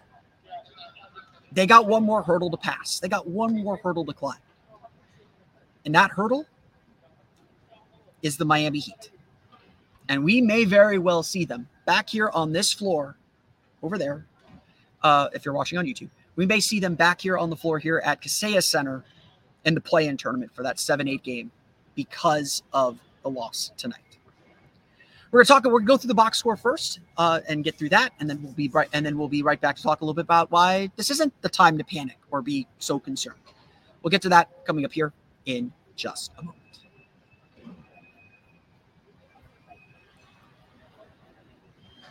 They 1.52 1.66
got 1.66 1.88
one 1.88 2.04
more 2.04 2.22
hurdle 2.22 2.50
to 2.52 2.58
pass. 2.58 3.00
They 3.00 3.08
got 3.08 3.28
one 3.28 3.64
more 3.64 3.78
hurdle 3.78 4.06
to 4.06 4.14
climb. 4.14 4.40
And 5.86 5.96
that 5.96 6.12
hurdle 6.12 6.46
is 8.22 8.38
the 8.38 8.46
Miami 8.46 8.80
Heat. 8.80 9.12
And 10.08 10.24
we 10.24 10.42
may 10.42 10.66
very 10.66 10.98
well 10.98 11.24
see 11.24 11.46
them 11.46 11.68
back 11.86 12.10
here 12.10 12.30
on 12.30 12.52
this 12.52 12.74
floor 12.74 13.18
over 13.82 13.98
there. 13.98 14.26
Uh, 15.02 15.30
if 15.34 15.46
you're 15.46 15.54
watching 15.54 15.78
on 15.78 15.86
YouTube, 15.86 16.10
we 16.36 16.46
may 16.46 16.60
see 16.60 16.80
them 16.80 16.96
back 16.96 17.22
here 17.22 17.38
on 17.38 17.50
the 17.50 17.56
floor 17.56 17.80
here 17.80 18.02
at 18.04 18.22
Kaseya 18.22 18.64
Center 18.64 19.04
in 19.66 19.74
the 19.74 19.82
play 19.82 20.08
in 20.08 20.18
tournament 20.18 20.54
for 20.54 20.64
that 20.64 20.80
7 20.80 21.08
8 21.08 21.24
game 21.24 21.52
because 21.96 22.64
of 22.74 23.00
the 23.24 23.30
loss 23.30 23.72
tonight. 23.78 24.09
We're 25.32 25.44
gonna 25.44 25.62
talk. 25.62 25.66
We're 25.66 25.80
gonna 25.80 25.86
go 25.86 25.98
through 25.98 26.08
the 26.08 26.16
box 26.16 26.40
score 26.40 26.58
first 26.58 27.02
uh, 27.18 27.42
and 27.48 27.64
get 27.64 27.76
through 27.76 27.90
that, 27.90 28.14
and 28.20 28.30
then 28.30 28.42
we'll 28.42 28.54
be 28.54 28.68
right. 28.70 28.90
And 28.94 29.06
then 29.06 29.18
we'll 29.18 29.28
be 29.28 29.44
right 29.44 29.62
back 29.62 29.76
to 29.76 29.84
talk 29.84 30.02
a 30.02 30.04
little 30.04 30.16
bit 30.16 30.22
about 30.26 30.50
why 30.50 30.90
this 30.96 31.12
isn't 31.12 31.40
the 31.42 31.50
time 31.50 31.78
to 31.78 31.84
panic 31.84 32.18
or 32.32 32.42
be 32.42 32.68
so 32.80 33.00
concerned. 33.00 33.38
We'll 34.02 34.10
get 34.10 34.22
to 34.24 34.30
that 34.30 34.66
coming 34.66 34.86
up 34.86 34.92
here 34.92 35.14
in 35.46 35.72
just 35.96 36.32
a 36.38 36.42
moment. 36.42 36.58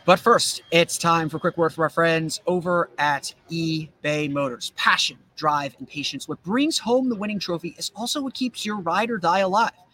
But 0.05 0.17
first, 0.17 0.63
it's 0.71 0.97
time 0.97 1.29
for 1.29 1.37
a 1.37 1.39
quick 1.39 1.57
word 1.57 1.73
from 1.73 1.83
our 1.83 1.89
friends 1.89 2.41
over 2.47 2.89
at 2.97 3.33
eBay 3.51 4.31
Motors. 4.31 4.71
Passion, 4.75 5.17
drive, 5.35 5.75
and 5.77 5.87
patience. 5.87 6.27
What 6.27 6.41
brings 6.41 6.79
home 6.79 7.09
the 7.09 7.15
winning 7.15 7.37
trophy 7.37 7.75
is 7.77 7.91
also 7.95 8.23
what 8.23 8.33
keeps 8.33 8.65
your 8.65 8.77
ride 8.77 9.11
or 9.11 9.19
die 9.19 9.39
alive. 9.39 9.69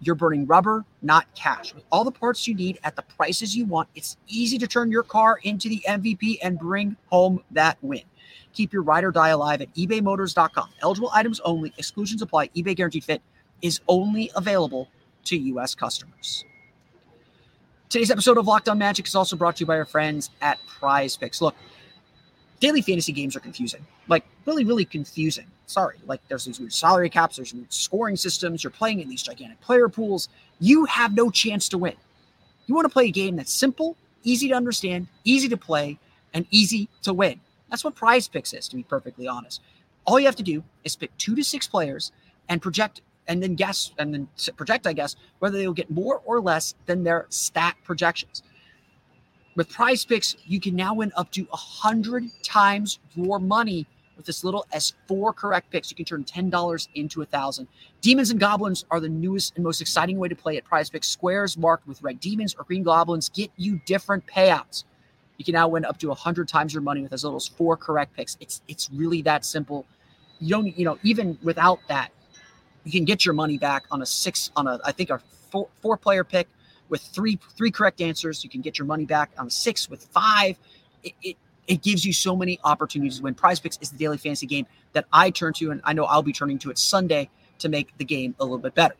you're 0.00 0.14
burning 0.14 0.46
rubber, 0.46 0.84
not 1.02 1.32
cash. 1.34 1.74
With 1.74 1.84
all 1.90 2.04
the 2.04 2.10
parts 2.10 2.46
you 2.46 2.54
need 2.54 2.78
at 2.84 2.96
the 2.96 3.02
prices 3.02 3.56
you 3.56 3.64
want, 3.64 3.88
it's 3.94 4.16
easy 4.28 4.58
to 4.58 4.66
turn 4.66 4.90
your 4.90 5.02
car 5.02 5.38
into 5.42 5.68
the 5.68 5.82
MVP 5.88 6.38
and 6.42 6.58
bring 6.58 6.96
home 7.06 7.42
that 7.52 7.78
win. 7.82 8.02
Keep 8.52 8.72
your 8.72 8.82
ride 8.82 9.04
or 9.04 9.10
die 9.10 9.30
alive 9.30 9.60
at 9.60 9.74
ebaymotors.com. 9.74 10.68
Eligible 10.82 11.10
items 11.12 11.40
only, 11.40 11.72
exclusions 11.76 12.22
apply. 12.22 12.48
eBay 12.48 12.76
Guaranteed 12.76 13.04
Fit 13.04 13.22
is 13.62 13.80
only 13.88 14.30
available 14.36 14.88
to 15.24 15.36
U.S. 15.36 15.74
customers. 15.74 16.44
Today's 17.88 18.10
episode 18.10 18.38
of 18.38 18.46
Locked 18.46 18.68
On 18.68 18.78
Magic 18.78 19.06
is 19.06 19.14
also 19.14 19.36
brought 19.36 19.56
to 19.56 19.60
you 19.60 19.66
by 19.66 19.76
our 19.76 19.84
friends 19.84 20.30
at 20.40 20.58
Prize 20.66 21.16
Picks. 21.16 21.40
Look, 21.40 21.54
daily 22.60 22.82
fantasy 22.82 23.12
games 23.12 23.36
are 23.36 23.40
confusing, 23.40 23.86
like 24.08 24.24
really, 24.46 24.64
really 24.64 24.84
confusing. 24.84 25.46
Sorry, 25.66 25.96
like 26.06 26.20
there's 26.28 26.44
these 26.44 26.60
weird 26.60 26.72
salary 26.72 27.08
caps, 27.08 27.36
there's 27.36 27.54
weird 27.54 27.72
scoring 27.72 28.16
systems. 28.16 28.62
You're 28.62 28.70
playing 28.70 29.00
in 29.00 29.08
these 29.08 29.22
gigantic 29.22 29.60
player 29.60 29.88
pools. 29.88 30.28
You 30.60 30.84
have 30.84 31.14
no 31.14 31.30
chance 31.30 31.68
to 31.70 31.78
win. 31.78 31.94
You 32.66 32.74
want 32.74 32.84
to 32.86 32.92
play 32.92 33.06
a 33.06 33.10
game 33.10 33.36
that's 33.36 33.52
simple, 33.52 33.96
easy 34.22 34.48
to 34.48 34.54
understand, 34.54 35.06
easy 35.24 35.48
to 35.48 35.56
play, 35.56 35.98
and 36.32 36.46
easy 36.50 36.88
to 37.02 37.12
win. 37.12 37.40
That's 37.70 37.84
what 37.84 37.94
Prize 37.94 38.28
Picks 38.28 38.52
is, 38.52 38.68
to 38.68 38.76
be 38.76 38.82
perfectly 38.82 39.26
honest. 39.26 39.60
All 40.04 40.20
you 40.20 40.26
have 40.26 40.36
to 40.36 40.42
do 40.42 40.62
is 40.84 40.96
pick 40.96 41.16
two 41.16 41.34
to 41.34 41.42
six 41.42 41.66
players 41.66 42.12
and 42.48 42.60
project 42.60 43.00
and 43.26 43.42
then 43.42 43.54
guess 43.54 43.92
and 43.98 44.12
then 44.12 44.28
project, 44.56 44.86
I 44.86 44.92
guess, 44.92 45.16
whether 45.38 45.56
they 45.56 45.66
will 45.66 45.74
get 45.74 45.90
more 45.90 46.20
or 46.24 46.40
less 46.40 46.74
than 46.86 47.04
their 47.04 47.26
stat 47.30 47.76
projections. 47.84 48.42
With 49.56 49.70
prize 49.70 50.04
picks, 50.04 50.36
you 50.44 50.60
can 50.60 50.74
now 50.74 50.94
win 50.94 51.12
up 51.16 51.30
to 51.32 51.42
a 51.42 51.56
100 51.56 52.24
times 52.42 52.98
your 53.14 53.38
money 53.38 53.86
with 54.16 54.26
this 54.26 54.44
little 54.44 54.66
as 54.72 54.92
four 55.06 55.32
correct 55.32 55.70
picks. 55.70 55.90
You 55.90 55.96
can 55.96 56.04
turn 56.04 56.24
$10 56.24 56.88
into 56.94 57.22
a 57.22 57.26
thousand. 57.26 57.68
Demons 58.00 58.30
and 58.30 58.40
goblins 58.40 58.84
are 58.90 59.00
the 59.00 59.08
newest 59.08 59.54
and 59.56 59.64
most 59.64 59.80
exciting 59.80 60.18
way 60.18 60.28
to 60.28 60.36
play 60.36 60.56
at 60.56 60.64
prize 60.64 60.90
picks. 60.90 61.08
Squares 61.08 61.56
marked 61.56 61.86
with 61.86 62.02
red 62.02 62.20
demons 62.20 62.54
or 62.58 62.64
green 62.64 62.82
goblins 62.82 63.28
get 63.28 63.50
you 63.56 63.80
different 63.86 64.26
payouts. 64.26 64.84
You 65.36 65.44
can 65.44 65.54
now 65.54 65.68
win 65.68 65.84
up 65.84 65.98
to 65.98 66.08
100 66.08 66.48
times 66.48 66.72
your 66.72 66.82
money 66.82 67.02
with 67.02 67.12
as 67.12 67.24
little 67.24 67.36
as 67.36 67.48
four 67.48 67.76
correct 67.76 68.14
picks. 68.14 68.36
It's 68.40 68.62
it's 68.68 68.88
really 68.92 69.22
that 69.22 69.44
simple. 69.44 69.84
You 70.40 70.50
don't, 70.50 70.78
you 70.78 70.84
know, 70.84 70.98
even 71.02 71.38
without 71.42 71.80
that, 71.88 72.10
you 72.84 72.92
can 72.92 73.04
get 73.04 73.24
your 73.24 73.34
money 73.34 73.58
back 73.58 73.84
on 73.90 74.02
a 74.02 74.06
six 74.06 74.50
on 74.54 74.66
a 74.66 74.78
I 74.84 74.92
think 74.92 75.10
a 75.10 75.18
four, 75.50 75.68
four 75.80 75.96
player 75.96 76.22
pick 76.22 76.48
with 76.88 77.02
three 77.02 77.38
three 77.56 77.70
correct 77.70 78.00
answers. 78.00 78.44
You 78.44 78.50
can 78.50 78.60
get 78.60 78.78
your 78.78 78.86
money 78.86 79.06
back 79.06 79.30
on 79.38 79.46
a 79.48 79.50
six 79.50 79.90
with 79.90 80.04
five. 80.04 80.56
It, 81.02 81.14
it 81.22 81.36
it 81.66 81.82
gives 81.82 82.04
you 82.04 82.12
so 82.12 82.36
many 82.36 82.58
opportunities 82.64 83.18
to 83.18 83.22
win. 83.22 83.34
Prize 83.34 83.60
Picks 83.60 83.78
is 83.80 83.90
the 83.90 83.98
daily 83.98 84.18
fantasy 84.18 84.46
game 84.46 84.66
that 84.92 85.06
I 85.12 85.30
turn 85.30 85.52
to, 85.54 85.70
and 85.70 85.80
I 85.84 85.92
know 85.92 86.04
I'll 86.04 86.22
be 86.22 86.32
turning 86.32 86.58
to 86.60 86.70
it 86.70 86.78
Sunday 86.78 87.30
to 87.58 87.68
make 87.68 87.96
the 87.98 88.04
game 88.04 88.34
a 88.38 88.44
little 88.44 88.58
bit 88.58 88.74
better. 88.74 88.94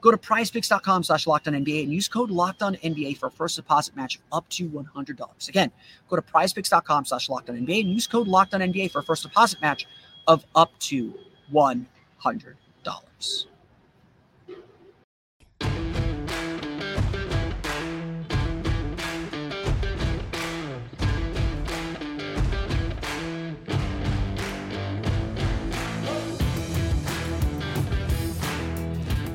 Go 0.00 0.10
to 0.10 0.16
prizepicks.com 0.16 1.02
slash 1.04 1.26
NBA 1.26 1.82
and 1.82 1.92
use 1.92 2.08
code 2.08 2.30
NBA 2.30 3.18
for 3.18 3.26
a 3.26 3.30
first 3.30 3.56
deposit 3.56 3.94
match 3.96 4.16
of 4.16 4.22
up 4.32 4.48
to 4.50 4.68
$100. 4.68 5.48
Again, 5.48 5.70
go 6.08 6.16
to 6.16 6.22
prizepicks.com 6.22 7.04
slash 7.04 7.28
NBA 7.28 7.80
and 7.80 7.90
use 7.90 8.06
code 8.06 8.26
NBA 8.26 8.90
for 8.90 9.00
a 9.00 9.02
first 9.02 9.22
deposit 9.22 9.60
match 9.60 9.86
of 10.26 10.44
up 10.54 10.70
to 10.80 11.14
$100 11.52 11.86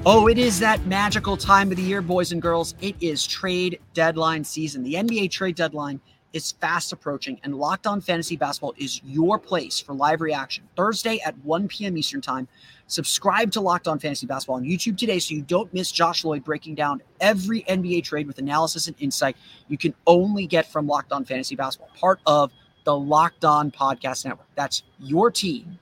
Oh, 0.08 0.28
it 0.28 0.38
is 0.38 0.60
that 0.60 0.86
magical 0.86 1.36
time 1.36 1.72
of 1.72 1.78
the 1.78 1.84
year, 1.84 2.00
boys 2.00 2.32
and 2.32 2.40
girls. 2.40 2.76
It 2.80 2.96
is 3.02 3.26
trade 3.26 3.80
deadline 3.96 4.44
season. 4.44 4.84
The 4.84 4.94
NBA 4.94 5.32
trade 5.32 5.56
deadline 5.56 6.00
is 6.32 6.52
fast 6.52 6.94
approaching, 6.94 7.40
and 7.44 7.56
Locked 7.56 7.88
On 7.88 8.00
Fantasy 8.00 8.36
Basketball 8.36 8.76
is 8.78 9.02
your 9.04 9.40
place 9.40 9.80
for 9.80 9.96
live 9.96 10.22
reaction. 10.22 10.64
Thursday 10.76 11.20
at 11.26 11.36
1 11.40 11.68
p.m. 11.70 11.98
Eastern 11.98 12.22
Time. 12.22 12.48
Subscribe 12.86 13.52
to 13.54 13.62
Locked 13.62 13.88
On 13.88 13.98
Fantasy 13.98 14.28
Basketball 14.28 14.58
on 14.58 14.64
YouTube 14.64 14.96
today 14.96 15.18
so 15.18 15.34
you 15.34 15.42
don't 15.42 15.74
miss 15.74 15.92
Josh 15.92 16.24
Lloyd 16.24 16.44
breaking 16.44 16.76
down 16.76 17.02
every 17.20 17.64
NBA 17.64 18.04
trade 18.04 18.28
with 18.28 18.38
analysis 18.38 18.88
and 18.88 18.96
insight 19.00 19.36
you 19.70 19.78
can 19.80 19.96
only 20.06 20.46
get 20.46 20.72
from 20.72 20.86
Locked 20.86 21.14
On 21.14 21.26
Fantasy 21.26 21.56
Basketball, 21.56 21.90
part 22.00 22.20
of 22.28 22.52
the 22.84 22.96
Locked 22.96 23.44
On 23.44 23.72
Podcast 23.72 24.24
Network. 24.24 24.50
That's 24.54 24.84
your 25.00 25.32
team 25.32 25.80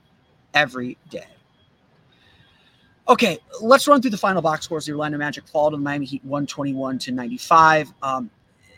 every 0.54 0.98
day. 1.10 1.26
Okay, 3.08 3.38
let's 3.62 3.88
run 3.88 4.02
through 4.02 4.12
the 4.12 4.18
final 4.18 4.42
box 4.42 4.66
scores. 4.66 4.86
The 4.86 4.94
Orlando 4.94 5.18
Magic 5.18 5.46
fall 5.48 5.70
to 5.70 5.76
the 5.76 5.82
Miami 5.84 6.06
Heat 6.06 6.24
121 6.24 7.00
to 7.00 7.12
95. 7.12 7.94
Um, 8.02 8.30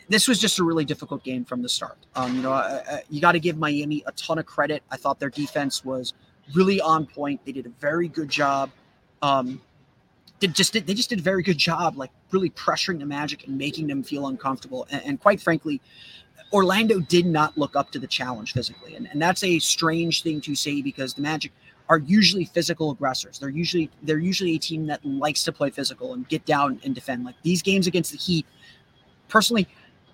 this 0.08 0.26
was 0.26 0.40
just 0.40 0.58
a 0.58 0.64
really 0.64 0.84
difficult 0.84 1.22
game 1.22 1.44
from 1.44 1.62
the 1.62 1.68
start. 1.68 1.98
Um, 2.16 2.34
you 2.34 2.42
know, 2.42 2.52
uh, 2.52 2.82
uh 2.90 2.98
you 3.08 3.20
got 3.20 3.32
to 3.32 3.40
give 3.40 3.56
Miami 3.56 4.02
a 4.06 4.12
ton 4.12 4.38
of 4.38 4.46
credit. 4.46 4.82
I 4.90 4.96
thought 4.96 5.20
their 5.20 5.30
defense 5.30 5.84
was 5.84 6.12
really 6.54 6.80
on 6.80 7.06
point. 7.06 7.40
They 7.44 7.52
did 7.52 7.66
a 7.66 7.72
very 7.80 8.08
good 8.08 8.28
job. 8.28 8.70
Um, 9.22 9.60
did 10.40 10.54
just 10.54 10.72
did, 10.72 10.86
they 10.86 10.94
just 10.94 11.08
did 11.08 11.20
a 11.20 11.22
very 11.22 11.42
good 11.42 11.58
job, 11.58 11.96
like 11.96 12.10
really 12.30 12.50
pressuring 12.50 12.98
the 12.98 13.06
Magic 13.06 13.46
and 13.46 13.56
making 13.56 13.86
them 13.86 14.02
feel 14.02 14.26
uncomfortable. 14.26 14.86
And, 14.90 15.02
and 15.04 15.20
quite 15.20 15.40
frankly, 15.40 15.80
Orlando 16.52 17.00
did 17.00 17.26
not 17.26 17.56
look 17.56 17.74
up 17.74 17.90
to 17.92 17.98
the 17.98 18.06
challenge 18.06 18.52
physically, 18.52 18.94
and, 18.94 19.08
and 19.10 19.20
that's 19.20 19.42
a 19.42 19.58
strange 19.58 20.22
thing 20.22 20.40
to 20.42 20.54
say 20.54 20.82
because 20.82 21.14
the 21.14 21.22
Magic 21.22 21.52
are 21.88 21.98
usually 21.98 22.44
physical 22.44 22.90
aggressors. 22.90 23.38
They're 23.38 23.48
usually 23.48 23.90
they're 24.02 24.18
usually 24.18 24.54
a 24.54 24.58
team 24.58 24.86
that 24.86 25.04
likes 25.04 25.44
to 25.44 25.52
play 25.52 25.70
physical 25.70 26.14
and 26.14 26.28
get 26.28 26.44
down 26.44 26.80
and 26.84 26.94
defend. 26.94 27.24
Like 27.24 27.36
these 27.42 27.62
games 27.62 27.86
against 27.86 28.12
the 28.12 28.18
Heat, 28.18 28.46
personally, 29.28 29.68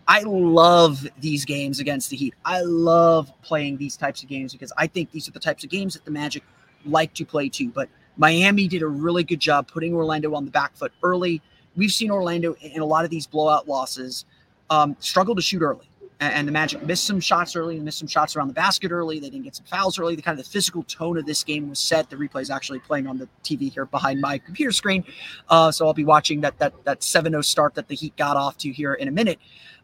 I 0.09 0.23
love 0.23 1.07
these 1.21 1.45
games 1.45 1.81
against 1.81 2.11
the 2.11 2.17
Heat. 2.17 2.35
I 2.45 2.61
love 2.61 3.33
playing 3.43 3.79
these 3.79 3.97
types 3.97 4.23
of 4.23 4.29
games 4.29 4.53
because 4.53 4.73
I 4.77 4.87
think 4.87 5.11
these 5.13 5.29
are 5.29 5.33
the 5.33 5.41
types 5.41 5.65
of 5.65 5.71
games 5.71 5.95
that 5.95 6.05
the 6.05 6.11
Magic 6.11 6.43
like 6.85 7.15
to 7.15 7.25
play 7.25 7.49
too. 7.49 7.71
But 7.71 7.89
Miami 8.17 8.69
did 8.69 8.83
a 8.83 8.89
really 8.89 9.25
good 9.25 9.41
job 9.41 9.69
putting 9.69 9.95
Orlando 9.95 10.35
on 10.35 10.45
the 10.45 10.51
back 10.51 10.77
foot 10.77 10.93
early. 11.03 11.41
We've 11.77 11.93
seen 11.93 12.11
Orlando 12.11 12.55
in 12.61 12.83
a 12.83 12.85
lot 12.85 13.05
of 13.05 13.11
these 13.11 13.27
blowout 13.27 13.67
losses 13.67 14.27
um, 14.69 14.97
struggle 15.01 15.35
to 15.35 15.41
shoot 15.43 15.63
early 15.63 15.89
and 16.21 16.47
the 16.47 16.53
Magic 16.53 16.83
missed 16.85 17.05
some 17.05 17.21
shots 17.21 17.57
early 17.57 17.79
missed 17.81 17.99
some 17.99 18.09
shots 18.09 18.37
around 18.37 18.49
the 18.49 18.55
basket 18.55 18.93
early. 18.93 19.19
They 19.19 19.31
didn't 19.31 19.45
get 19.45 19.57
some 19.57 19.67
fouls 19.67 19.99
early. 19.99 20.15
The 20.15 20.23
kind 20.23 20.39
of 20.39 20.45
the 20.45 20.51
physical 20.51 20.85
tone 20.85 21.19
of 21.19 21.27
this 21.27 21.43
game 21.43 21.69
was 21.69 21.79
set. 21.79 22.11
The 22.11 22.17
replay 22.17 22.43
is 22.43 22.51
actually 22.51 22.79
playing 22.79 23.07
on 23.07 23.19
the 23.19 23.29
TV 23.43 23.73
here 23.73 23.87
behind 23.87 24.21
my 24.21 24.39
computer 24.39 24.73
screen, 24.73 25.05
uh, 25.49 25.73
so 25.73 25.87
I'll 25.87 25.95
be 25.95 26.05
watching 26.05 26.41
that 26.43 26.59
that 26.59 26.85
that 26.85 27.01
7-0 27.01 27.45
start 27.45 27.75
that 27.75 27.89
the 27.89 27.95
Heat 27.95 28.17
got 28.17 28.37
off 28.37 28.57
to 28.59 28.71
here 28.71 28.95
in 28.95 29.09
a 29.09 29.13
minute 29.13 29.39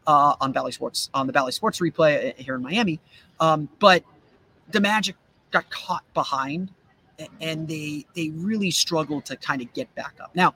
uh, 0.07 0.35
on 0.39 0.51
Bally 0.51 0.71
Sports 0.71 1.09
on 1.13 1.27
the 1.27 1.33
Bally 1.33 1.51
Sports 1.51 1.79
replay 1.79 2.29
uh, 2.29 2.33
here 2.41 2.55
in 2.55 2.61
Miami. 2.61 2.99
Um, 3.39 3.69
but 3.79 4.03
the 4.69 4.79
Magic 4.79 5.15
got 5.51 5.69
caught 5.69 6.03
behind, 6.13 6.71
and 7.41 7.67
they 7.67 8.05
they 8.15 8.29
really 8.29 8.71
struggled 8.71 9.25
to 9.25 9.35
kind 9.35 9.61
of 9.61 9.73
get 9.73 9.93
back 9.95 10.15
up. 10.21 10.35
Now, 10.35 10.55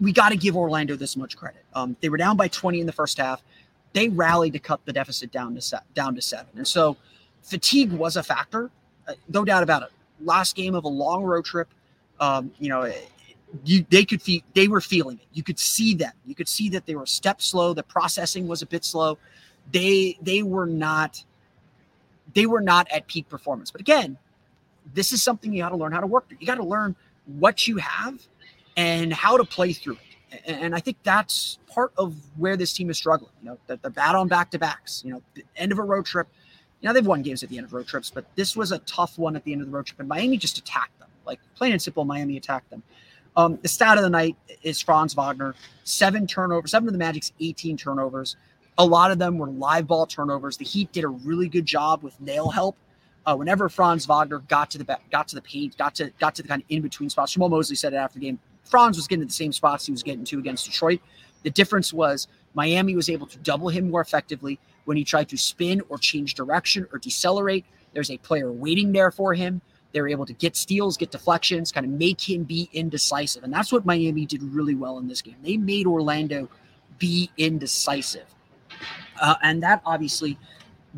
we 0.00 0.12
got 0.12 0.30
to 0.30 0.36
give 0.36 0.56
Orlando 0.56 0.96
this 0.96 1.16
much 1.16 1.36
credit. 1.36 1.64
Um, 1.74 1.96
they 2.00 2.08
were 2.08 2.16
down 2.16 2.36
by 2.36 2.48
20 2.48 2.80
in 2.80 2.86
the 2.86 2.92
first 2.92 3.18
half 3.18 3.42
they 3.92 4.08
rallied 4.08 4.52
to 4.52 4.58
cut 4.58 4.84
the 4.84 4.92
deficit 4.92 5.32
down 5.32 5.54
to 5.54 5.60
set, 5.60 5.82
down 5.94 6.14
to 6.14 6.22
seven. 6.22 6.46
And 6.56 6.66
so 6.66 6.96
fatigue 7.42 7.92
was 7.92 8.16
a 8.16 8.22
factor, 8.22 8.70
uh, 9.06 9.14
no 9.28 9.44
doubt 9.44 9.62
about 9.62 9.82
it. 9.82 9.90
Last 10.20 10.56
game 10.56 10.74
of 10.74 10.84
a 10.84 10.88
long 10.88 11.22
road 11.22 11.44
trip, 11.44 11.68
um, 12.20 12.52
you 12.58 12.68
know, 12.68 12.92
you 13.64 13.84
they 13.88 14.04
could 14.04 14.20
feel 14.20 14.40
they 14.54 14.68
were 14.68 14.80
feeling 14.80 15.18
it. 15.18 15.26
You 15.32 15.42
could 15.42 15.58
see 15.58 15.94
them. 15.94 16.12
You 16.26 16.34
could 16.34 16.48
see 16.48 16.68
that 16.70 16.86
they 16.86 16.94
were 16.94 17.06
step 17.06 17.40
slow. 17.40 17.72
The 17.72 17.82
processing 17.82 18.46
was 18.46 18.62
a 18.62 18.66
bit 18.66 18.84
slow. 18.84 19.18
They 19.72 20.18
they 20.20 20.42
were 20.42 20.66
not 20.66 21.24
they 22.34 22.46
were 22.46 22.60
not 22.60 22.88
at 22.90 23.06
peak 23.06 23.28
performance. 23.28 23.70
But 23.70 23.80
again, 23.80 24.18
this 24.94 25.12
is 25.12 25.22
something 25.22 25.52
you 25.52 25.62
got 25.62 25.70
to 25.70 25.76
learn 25.76 25.92
how 25.92 26.00
to 26.00 26.06
work. 26.06 26.28
Through. 26.28 26.38
You 26.40 26.46
got 26.46 26.56
to 26.56 26.64
learn 26.64 26.94
what 27.26 27.66
you 27.66 27.76
have 27.78 28.20
and 28.76 29.12
how 29.12 29.36
to 29.36 29.44
play 29.44 29.72
through 29.72 29.94
it. 29.94 30.07
And 30.46 30.74
I 30.74 30.80
think 30.80 30.98
that's 31.02 31.58
part 31.72 31.92
of 31.96 32.14
where 32.36 32.56
this 32.56 32.72
team 32.72 32.90
is 32.90 32.98
struggling. 32.98 33.32
You 33.42 33.50
know, 33.50 33.58
they're 33.66 33.90
bad 33.90 34.14
on 34.14 34.28
back 34.28 34.50
to 34.50 34.58
backs. 34.58 35.02
You 35.04 35.12
know, 35.12 35.22
end 35.56 35.72
of 35.72 35.78
a 35.78 35.82
road 35.82 36.04
trip. 36.04 36.28
You 36.80 36.88
know, 36.88 36.92
they've 36.92 37.06
won 37.06 37.22
games 37.22 37.42
at 37.42 37.48
the 37.48 37.56
end 37.56 37.66
of 37.66 37.72
road 37.72 37.86
trips, 37.86 38.10
but 38.10 38.24
this 38.36 38.56
was 38.56 38.70
a 38.70 38.78
tough 38.80 39.18
one 39.18 39.36
at 39.36 39.44
the 39.44 39.52
end 39.52 39.62
of 39.62 39.68
the 39.68 39.72
road 39.72 39.86
trip. 39.86 39.98
And 39.98 40.08
Miami 40.08 40.36
just 40.36 40.58
attacked 40.58 40.98
them. 40.98 41.08
Like 41.24 41.40
plain 41.56 41.72
and 41.72 41.82
simple, 41.82 42.04
Miami 42.04 42.36
attacked 42.36 42.70
them. 42.70 42.82
Um, 43.36 43.58
the 43.62 43.68
stat 43.68 43.96
of 43.96 44.02
the 44.02 44.10
night 44.10 44.36
is 44.62 44.80
Franz 44.80 45.14
Wagner, 45.14 45.54
seven 45.84 46.26
turnovers, 46.26 46.72
seven 46.72 46.88
of 46.88 46.92
the 46.92 46.98
Magic's 46.98 47.32
18 47.40 47.76
turnovers. 47.76 48.36
A 48.78 48.84
lot 48.84 49.10
of 49.10 49.18
them 49.18 49.38
were 49.38 49.48
live 49.48 49.86
ball 49.86 50.06
turnovers. 50.06 50.56
The 50.56 50.64
Heat 50.64 50.92
did 50.92 51.04
a 51.04 51.08
really 51.08 51.48
good 51.48 51.66
job 51.66 52.02
with 52.02 52.20
nail 52.20 52.48
help. 52.50 52.76
Uh, 53.26 53.36
whenever 53.36 53.68
Franz 53.68 54.06
Wagner 54.06 54.38
got 54.48 54.70
to 54.70 54.78
the 54.78 54.98
got 55.10 55.28
to 55.28 55.34
the 55.34 55.42
paint, 55.42 55.76
got 55.76 55.94
to 55.96 56.10
got 56.18 56.34
to 56.36 56.42
the 56.42 56.48
kind 56.48 56.62
of 56.62 56.66
in 56.68 56.80
between 56.80 57.10
spots. 57.10 57.36
Jamahl 57.36 57.50
Mosley 57.50 57.76
said 57.76 57.92
it 57.92 57.96
after 57.96 58.18
the 58.18 58.26
game. 58.26 58.38
Franz 58.68 58.96
was 58.96 59.06
getting 59.06 59.22
to 59.22 59.26
the 59.26 59.32
same 59.32 59.52
spots 59.52 59.86
he 59.86 59.92
was 59.92 60.02
getting 60.02 60.24
to 60.24 60.38
against 60.38 60.66
Detroit. 60.66 61.00
The 61.42 61.50
difference 61.50 61.92
was 61.92 62.28
Miami 62.54 62.96
was 62.96 63.08
able 63.08 63.26
to 63.26 63.38
double 63.38 63.68
him 63.68 63.90
more 63.90 64.00
effectively 64.00 64.58
when 64.84 64.96
he 64.96 65.04
tried 65.04 65.28
to 65.28 65.36
spin 65.36 65.82
or 65.88 65.98
change 65.98 66.34
direction 66.34 66.86
or 66.92 66.98
decelerate. 66.98 67.64
There's 67.92 68.10
a 68.10 68.18
player 68.18 68.52
waiting 68.52 68.92
there 68.92 69.10
for 69.10 69.34
him. 69.34 69.60
They 69.92 70.00
were 70.00 70.08
able 70.08 70.26
to 70.26 70.34
get 70.34 70.56
steals, 70.56 70.96
get 70.96 71.10
deflections, 71.10 71.72
kind 71.72 71.86
of 71.86 71.92
make 71.92 72.20
him 72.20 72.44
be 72.44 72.68
indecisive. 72.72 73.42
And 73.42 73.52
that's 73.52 73.72
what 73.72 73.86
Miami 73.86 74.26
did 74.26 74.42
really 74.42 74.74
well 74.74 74.98
in 74.98 75.08
this 75.08 75.22
game. 75.22 75.36
They 75.42 75.56
made 75.56 75.86
Orlando 75.86 76.48
be 76.98 77.30
indecisive. 77.38 78.26
Uh, 79.20 79.36
and 79.42 79.62
that 79.62 79.80
obviously 79.86 80.38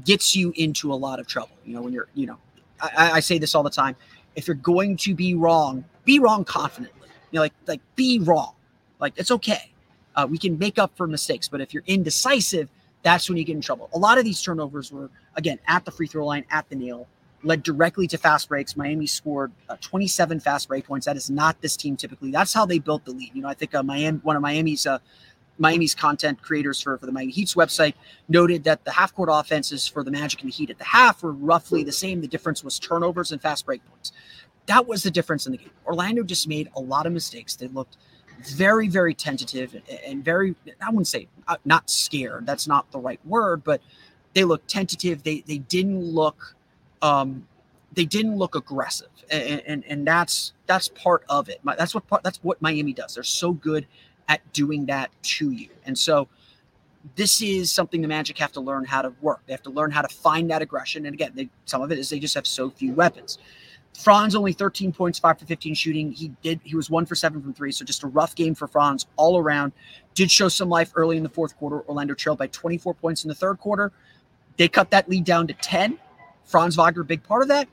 gets 0.05 0.35
you 0.35 0.53
into 0.57 0.93
a 0.93 0.95
lot 0.95 1.21
of 1.21 1.27
trouble. 1.27 1.57
You 1.65 1.75
know, 1.75 1.83
when 1.83 1.93
you're, 1.93 2.09
you 2.15 2.27
know, 2.27 2.39
I, 2.81 3.13
I 3.13 3.21
say 3.21 3.39
this 3.39 3.55
all 3.55 3.63
the 3.63 3.71
time. 3.71 3.97
If 4.35 4.49
you're 4.49 4.57
going 4.57 4.97
to 4.99 5.15
be 5.15 5.35
wrong, 5.35 5.85
be 6.05 6.19
wrong 6.19 6.45
confidently. 6.45 7.00
You 7.31 7.39
know, 7.39 7.43
like 7.43 7.55
like 7.67 7.81
be 7.97 8.19
wrong. 8.21 8.55
Like 9.01 9.15
it's 9.17 9.31
okay. 9.31 9.71
Uh, 10.17 10.27
we 10.29 10.39
can 10.39 10.59
make 10.59 10.79
up 10.79 10.97
for 10.97 11.07
mistakes, 11.07 11.49
but 11.49 11.61
if 11.61 11.73
you're 11.73 11.85
indecisive, 11.87 12.69
that's 13.03 13.29
when 13.29 13.39
you 13.39 13.45
get 13.45 13.55
in 13.55 13.63
trouble. 13.63 13.89
A 13.95 13.99
lot 13.99 14.19
of 14.19 14.25
these 14.25 14.43
turnovers 14.43 14.93
were 14.93 15.11
again 15.37 15.59
at 15.67 15.85
the 15.85 15.91
free 15.91 16.07
throw 16.07 16.27
line, 16.27 16.45
at 16.51 16.69
the 16.69 16.77
nail, 16.77 17.07
led 17.43 17.63
directly 17.63 18.07
to 18.09 18.19
fast 18.19 18.49
breaks. 18.49 18.77
Miami 18.77 19.07
scored 19.07 19.53
uh, 19.69 19.77
27 19.81 20.41
fast 20.41 20.69
break 20.69 20.87
points. 20.87 21.07
That 21.07 21.17
is 21.17 21.31
not 21.31 21.61
this 21.61 21.77
team 21.77 21.97
typically. 21.97 22.31
That's 22.31 22.53
how 22.53 22.67
they 22.67 22.79
built 22.79 23.05
the 23.05 23.13
lead. 23.13 23.31
You 23.35 23.43
know, 23.43 23.49
I 23.49 23.55
think 23.55 23.75
uh, 23.75 23.83
Miami, 23.83 24.19
one 24.19 24.37
of 24.37 24.43
Miami's 24.43 24.87
uh, 24.87 24.99
Miami's 25.59 25.95
content 25.95 26.41
creators 26.41 26.81
for, 26.81 26.97
for 26.97 27.05
the 27.05 27.13
Miami 27.13 27.33
Heat's 27.33 27.55
website 27.55 27.93
noted 28.29 28.65
that 28.65 28.85
the 28.85 28.91
half 28.91 29.15
court 29.15 29.29
offenses 29.31 29.87
for 29.87 30.03
the 30.03 30.11
Magic 30.11 30.41
and 30.41 30.51
the 30.51 30.55
Heat 30.55 30.71
at 30.71 30.79
the 30.79 30.85
half 30.85 31.23
were 31.23 31.33
roughly 31.33 31.85
the 31.85 31.93
same. 31.93 32.23
The 32.23 32.29
difference 32.29 32.65
was 32.65 32.79
turnovers 32.79 33.31
and 33.31 33.41
fast 33.41 33.67
break 33.67 33.87
points. 33.87 34.13
That 34.71 34.87
was 34.87 35.03
the 35.03 35.11
difference 35.11 35.47
in 35.47 35.53
the 35.53 35.59
game. 35.59 35.71
Orlando 35.85 36.23
just 36.23 36.47
made 36.47 36.71
a 36.77 36.81
lot 36.81 37.05
of 37.05 37.13
mistakes. 37.13 37.57
They 37.57 37.67
looked 37.67 37.97
very, 38.55 38.87
very 38.87 39.15
tentative 39.15 39.75
and 40.07 40.25
very, 40.25 40.55
I 40.81 40.91
wouldn't 40.91 41.09
say 41.09 41.27
uh, 41.49 41.57
not 41.65 41.91
scared. 41.91 42.47
That's 42.47 42.69
not 42.69 42.89
the 42.93 43.01
right 43.01 43.19
word, 43.27 43.65
but 43.65 43.83
they 44.33 44.45
looked 44.45 44.69
tentative. 44.69 45.25
They, 45.25 45.41
they 45.41 45.59
didn't 45.59 46.01
look, 46.01 46.55
um, 47.03 47.49
they 47.93 48.05
didn't 48.05 48.37
look 48.37 48.55
aggressive. 48.55 49.09
And, 49.29 49.61
and, 49.67 49.85
and 49.89 50.07
that's, 50.07 50.53
that's 50.67 50.87
part 50.87 51.25
of 51.29 51.49
it. 51.49 51.61
That's 51.77 51.93
what, 51.93 52.07
part, 52.07 52.23
that's 52.23 52.39
what 52.45 52.63
Miami 52.63 52.93
does. 52.93 53.17
They're 53.17 53.25
so 53.25 53.53
good 53.53 53.89
at 54.29 54.41
doing 54.53 54.87
that 54.87 55.11
to 55.23 55.51
you. 55.51 55.71
And 55.85 55.99
so 55.99 56.29
this 57.17 57.43
is 57.43 57.73
something 57.73 58.03
the 58.03 58.09
Magic 58.09 58.39
have 58.39 58.53
to 58.53 58.61
learn 58.61 58.85
how 58.85 59.03
to 59.03 59.13
work. 59.21 59.41
They 59.47 59.53
have 59.53 59.65
to 59.65 59.71
learn 59.71 59.91
how 59.91 60.03
to 60.03 60.09
find 60.09 60.49
that 60.51 60.63
aggression. 60.63 61.07
And 61.07 61.15
again, 61.15 61.33
they, 61.35 61.49
some 61.65 61.83
of 61.83 61.91
it 61.91 61.99
is 61.99 62.09
they 62.09 62.21
just 62.21 62.37
have 62.37 62.47
so 62.47 62.71
few 62.71 62.93
weapons. 62.95 63.39
Franz 63.99 64.35
only 64.35 64.53
13 64.53 64.93
points, 64.93 65.19
five 65.19 65.39
for 65.39 65.45
15 65.45 65.75
shooting. 65.75 66.13
He 66.13 66.33
did, 66.43 66.61
he 66.65 66.75
was 66.75 66.89
one 66.89 67.05
for 67.05 67.15
seven 67.15 67.43
from 67.43 67.53
three. 67.53 67.73
So 67.73 67.85
just 67.85 68.03
a 68.03 68.07
rough 68.07 68.35
game 68.35 68.55
for 68.55 68.67
Franz 68.67 69.07
all 69.17 69.39
around. 69.39 69.73
Did 70.15 70.31
show 70.31 70.49
some 70.49 70.69
life 70.69 70.93
early 70.95 71.17
in 71.17 71.23
the 71.23 71.29
fourth 71.29 71.57
quarter. 71.59 71.83
Orlando 71.83 72.15
trailed 72.15 72.39
by 72.39 72.47
24 72.49 72.95
points 72.95 73.25
in 73.25 73.29
the 73.29 73.35
third 73.35 73.59
quarter. 73.59 73.93
They 74.57 74.69
cut 74.69 74.91
that 74.91 75.09
lead 75.09 75.25
down 75.25 75.47
to 75.49 75.55
10. 75.55 75.99
Franz 76.45 76.77
Wagner, 76.77 77.03
big 77.03 77.23
part 77.23 77.43
of 77.43 77.49
that. 77.49 77.69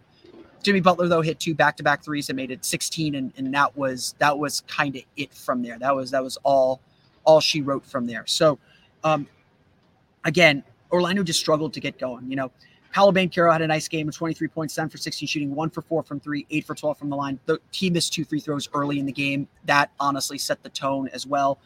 Jimmy 0.64 0.80
Butler 0.82 1.08
though 1.08 1.22
hit 1.22 1.40
two 1.40 1.56
back-to-back 1.56 2.04
threes 2.04 2.30
and 2.30 2.36
made 2.36 2.52
it 2.52 2.66
16, 2.66 3.16
and, 3.16 3.32
and 3.38 3.54
that 3.54 3.78
was 3.78 4.16
that 4.20 4.38
was 4.38 4.62
kind 4.62 4.96
of 4.96 5.04
it 5.16 5.34
from 5.34 5.62
there. 5.62 5.80
That 5.80 5.96
was 5.96 6.12
that 6.12 6.24
was 6.24 6.38
all 6.44 6.82
all 7.24 7.40
she 7.40 7.62
wrote 7.62 7.86
from 7.86 8.06
there. 8.06 8.24
So, 8.26 8.60
um, 9.04 9.28
again, 10.26 10.64
Orlando 10.92 11.24
just 11.24 11.40
struggled 11.40 11.74
to 11.74 11.80
get 11.80 12.00
going. 12.00 12.30
You 12.30 12.36
know, 12.38 12.52
Paolo 12.98 13.12
Banchero 13.12 13.52
had 13.52 13.62
a 13.62 13.68
nice 13.68 13.88
game 13.88 14.10
of 14.10 14.16
23 14.16 14.48
points, 14.48 14.74
7 14.74 14.90
for 14.90 14.98
16 14.98 15.28
shooting, 15.28 15.54
1 15.54 15.70
for 15.70 15.84
4 15.84 16.02
from 16.02 16.20
3, 16.20 16.48
8 16.50 16.66
for 16.66 16.74
12 16.74 16.98
from 16.98 17.10
the 17.12 17.16
line. 17.16 17.40
The 17.46 17.60
team 17.72 17.94
missed 17.94 18.12
two 18.12 18.26
free 18.26 18.40
throws 18.40 18.68
early 18.74 18.98
in 18.98 19.06
the 19.06 19.12
game. 19.12 19.48
That 19.66 19.92
honestly 20.00 20.40
set 20.40 20.64
the 20.64 20.70
tone 20.70 21.08
as 21.10 21.28
well. 21.28 21.60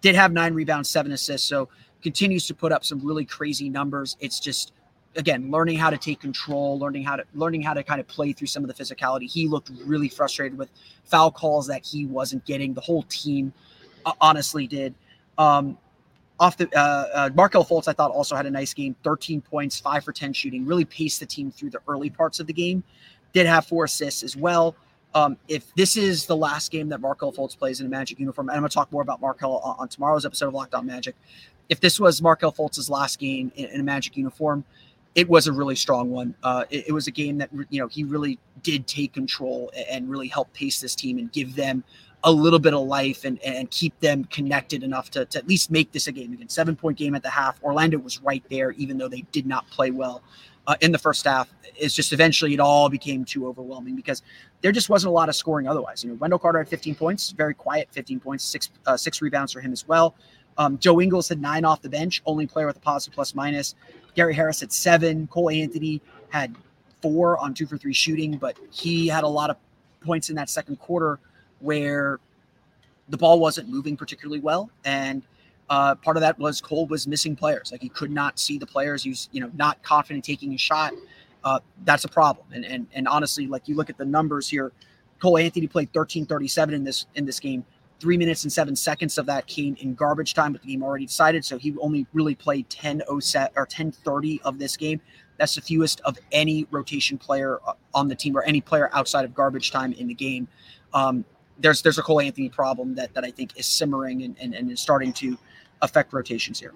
Did 0.00 0.14
have 0.14 0.32
nine 0.32 0.54
rebounds, 0.54 0.88
seven 0.88 1.12
assists. 1.12 1.46
So 1.46 1.68
continues 2.02 2.46
to 2.46 2.54
put 2.54 2.72
up 2.72 2.86
some 2.86 3.00
really 3.00 3.26
crazy 3.26 3.68
numbers. 3.68 4.16
It's 4.18 4.40
just 4.40 4.72
again 5.14 5.50
learning 5.50 5.76
how 5.76 5.90
to 5.90 5.96
take 5.96 6.20
control 6.20 6.78
learning 6.78 7.02
how 7.02 7.16
to 7.16 7.24
learning 7.34 7.62
how 7.62 7.72
to 7.72 7.82
kind 7.82 7.98
of 7.98 8.06
play 8.06 8.32
through 8.32 8.46
some 8.46 8.62
of 8.62 8.68
the 8.68 8.84
physicality 8.84 9.28
he 9.28 9.48
looked 9.48 9.70
really 9.86 10.08
frustrated 10.08 10.56
with 10.58 10.68
foul 11.04 11.30
calls 11.30 11.66
that 11.66 11.84
he 11.84 12.04
wasn't 12.04 12.44
getting 12.44 12.74
the 12.74 12.80
whole 12.82 13.02
team 13.04 13.50
uh, 14.04 14.12
honestly 14.20 14.66
did 14.66 14.94
um, 15.38 15.78
off 16.40 16.56
the 16.56 16.68
uh, 16.78 17.06
uh, 17.12 17.30
Markelle 17.34 17.64
Fultz, 17.64 17.88
I 17.88 17.92
thought 17.92 18.10
also 18.10 18.36
had 18.36 18.46
a 18.46 18.50
nice 18.50 18.72
game. 18.72 18.94
13 19.02 19.40
points, 19.40 19.78
five 19.80 20.04
for 20.04 20.12
10 20.12 20.32
shooting. 20.32 20.64
Really 20.64 20.84
paced 20.84 21.20
the 21.20 21.26
team 21.26 21.50
through 21.50 21.70
the 21.70 21.80
early 21.88 22.10
parts 22.10 22.40
of 22.40 22.46
the 22.46 22.52
game. 22.52 22.82
Did 23.32 23.46
have 23.46 23.66
four 23.66 23.84
assists 23.84 24.22
as 24.22 24.36
well. 24.36 24.76
Um, 25.14 25.36
if 25.48 25.74
this 25.74 25.96
is 25.96 26.26
the 26.26 26.36
last 26.36 26.70
game 26.70 26.88
that 26.90 27.00
Markelle 27.00 27.32
Fultz 27.32 27.58
plays 27.58 27.80
in 27.80 27.86
a 27.86 27.88
Magic 27.88 28.20
uniform, 28.20 28.48
and 28.48 28.56
I'm 28.56 28.62
going 28.62 28.68
to 28.68 28.74
talk 28.74 28.92
more 28.92 29.02
about 29.02 29.20
Markelle 29.20 29.58
on, 29.58 29.76
on, 29.78 29.88
tomorrow's 29.88 30.26
episode 30.26 30.48
of 30.48 30.54
Locked 30.54 30.74
On 30.74 30.86
Magic. 30.86 31.16
If 31.68 31.80
this 31.80 31.98
was 31.98 32.20
Markelle 32.22 32.52
Fultz's 32.52 32.90
last 32.90 33.18
game 33.18 33.50
in, 33.56 33.66
in 33.66 33.80
a 33.80 33.84
Magic 33.84 34.16
uniform, 34.16 34.64
it 35.14 35.28
was 35.28 35.46
a 35.46 35.52
really 35.52 35.74
strong 35.74 36.10
one. 36.10 36.34
Uh, 36.42 36.64
it, 36.70 36.88
it, 36.88 36.92
was 36.92 37.06
a 37.06 37.10
game 37.10 37.38
that 37.38 37.48
you 37.70 37.80
know 37.80 37.88
he 37.88 38.04
really 38.04 38.38
did 38.62 38.86
take 38.86 39.14
control 39.14 39.72
and 39.90 40.08
really 40.08 40.28
help 40.28 40.52
pace 40.52 40.80
this 40.80 40.94
team 40.94 41.18
and 41.18 41.32
give 41.32 41.56
them 41.56 41.82
a 42.24 42.32
little 42.32 42.58
bit 42.58 42.74
of 42.74 42.86
life 42.86 43.24
and, 43.24 43.40
and 43.42 43.70
keep 43.70 43.98
them 44.00 44.24
connected 44.24 44.82
enough 44.82 45.10
to, 45.10 45.24
to 45.26 45.38
at 45.38 45.46
least 45.46 45.70
make 45.70 45.92
this 45.92 46.08
a 46.08 46.12
game 46.12 46.32
again. 46.32 46.48
Seven 46.48 46.74
point 46.74 46.98
game 46.98 47.14
at 47.14 47.22
the 47.22 47.30
half. 47.30 47.62
Orlando 47.62 47.98
was 47.98 48.20
right 48.22 48.42
there, 48.50 48.72
even 48.72 48.98
though 48.98 49.08
they 49.08 49.22
did 49.32 49.46
not 49.46 49.68
play 49.70 49.90
well 49.90 50.22
uh, 50.66 50.74
in 50.80 50.92
the 50.92 50.98
first 50.98 51.24
half. 51.24 51.52
It's 51.76 51.94
just 51.94 52.12
eventually 52.12 52.54
it 52.54 52.60
all 52.60 52.88
became 52.88 53.24
too 53.24 53.46
overwhelming 53.46 53.94
because 53.94 54.22
there 54.62 54.72
just 54.72 54.88
wasn't 54.88 55.10
a 55.10 55.12
lot 55.12 55.28
of 55.28 55.36
scoring 55.36 55.68
otherwise. 55.68 56.02
You 56.02 56.10
know, 56.10 56.16
Wendell 56.16 56.40
Carter 56.40 56.58
had 56.58 56.68
15 56.68 56.96
points, 56.96 57.30
very 57.30 57.54
quiet 57.54 57.88
15 57.92 58.18
points, 58.18 58.44
six 58.44 58.70
uh, 58.86 58.96
six 58.96 59.22
rebounds 59.22 59.52
for 59.52 59.60
him 59.60 59.72
as 59.72 59.86
well. 59.86 60.16
Um, 60.58 60.76
Joe 60.78 61.00
Ingles 61.00 61.28
had 61.28 61.40
nine 61.40 61.64
off 61.64 61.82
the 61.82 61.88
bench, 61.88 62.20
only 62.26 62.46
player 62.48 62.66
with 62.66 62.76
a 62.76 62.80
positive 62.80 63.14
plus 63.14 63.34
minus. 63.34 63.76
Gary 64.16 64.34
Harris 64.34 64.58
had 64.60 64.72
seven. 64.72 65.28
Cole 65.28 65.50
Anthony 65.50 66.02
had 66.30 66.56
four 67.00 67.38
on 67.38 67.54
two 67.54 67.66
for 67.66 67.78
three 67.78 67.92
shooting, 67.92 68.36
but 68.36 68.56
he 68.72 69.06
had 69.06 69.22
a 69.22 69.28
lot 69.28 69.50
of 69.50 69.56
points 70.04 70.30
in 70.30 70.36
that 70.36 70.50
second 70.50 70.76
quarter 70.80 71.20
where 71.60 72.20
the 73.08 73.16
ball 73.16 73.40
wasn't 73.40 73.68
moving 73.68 73.96
particularly 73.96 74.40
well. 74.40 74.70
And 74.84 75.22
uh, 75.70 75.94
part 75.96 76.16
of 76.16 76.22
that 76.22 76.38
was 76.38 76.60
Cole 76.60 76.86
was 76.86 77.06
missing 77.06 77.36
players. 77.36 77.72
Like 77.72 77.82
he 77.82 77.88
could 77.88 78.10
not 78.10 78.38
see 78.38 78.58
the 78.58 78.66
players. 78.66 79.02
He 79.02 79.10
was, 79.10 79.28
you 79.32 79.40
know, 79.40 79.50
not 79.54 79.82
confident 79.82 80.24
taking 80.24 80.54
a 80.54 80.58
shot. 80.58 80.94
Uh, 81.44 81.60
that's 81.84 82.04
a 82.04 82.08
problem. 82.08 82.46
And, 82.52 82.64
and 82.64 82.86
and 82.92 83.06
honestly, 83.06 83.46
like 83.46 83.68
you 83.68 83.76
look 83.76 83.90
at 83.90 83.98
the 83.98 84.04
numbers 84.04 84.48
here, 84.48 84.72
Cole 85.20 85.38
Anthony 85.38 85.66
played 85.66 85.92
13:37 85.92 86.72
in 86.72 86.84
this 86.84 87.06
in 87.14 87.24
this 87.24 87.38
game. 87.40 87.64
Three 88.00 88.16
minutes 88.16 88.44
and 88.44 88.52
seven 88.52 88.76
seconds 88.76 89.18
of 89.18 89.26
that 89.26 89.46
came 89.48 89.76
in 89.80 89.94
garbage 89.94 90.32
time, 90.32 90.52
but 90.52 90.62
the 90.62 90.68
game 90.68 90.84
already 90.84 91.06
decided. 91.06 91.44
So 91.44 91.58
he 91.58 91.74
only 91.80 92.06
really 92.12 92.36
played 92.36 92.70
10 92.70 93.02
set 93.20 93.52
or 93.56 93.66
10:30 93.66 94.40
of 94.42 94.58
this 94.58 94.76
game. 94.76 95.00
That's 95.36 95.54
the 95.54 95.60
fewest 95.60 96.00
of 96.00 96.16
any 96.32 96.66
rotation 96.70 97.18
player 97.18 97.60
uh, 97.66 97.74
on 97.94 98.08
the 98.08 98.14
team 98.14 98.36
or 98.36 98.42
any 98.42 98.60
player 98.60 98.90
outside 98.92 99.24
of 99.24 99.34
garbage 99.34 99.70
time 99.70 99.92
in 99.92 100.08
the 100.08 100.14
game. 100.14 100.48
Um, 100.94 101.24
there's 101.58 101.82
there's 101.82 101.98
a 101.98 102.02
Cole 102.02 102.20
Anthony 102.20 102.48
problem 102.48 102.94
that 102.94 103.14
that 103.14 103.24
I 103.24 103.30
think 103.30 103.58
is 103.58 103.66
simmering 103.66 104.22
and, 104.22 104.36
and, 104.40 104.54
and 104.54 104.70
is 104.70 104.80
starting 104.80 105.12
to 105.14 105.36
affect 105.82 106.12
rotations 106.12 106.58
here. 106.58 106.72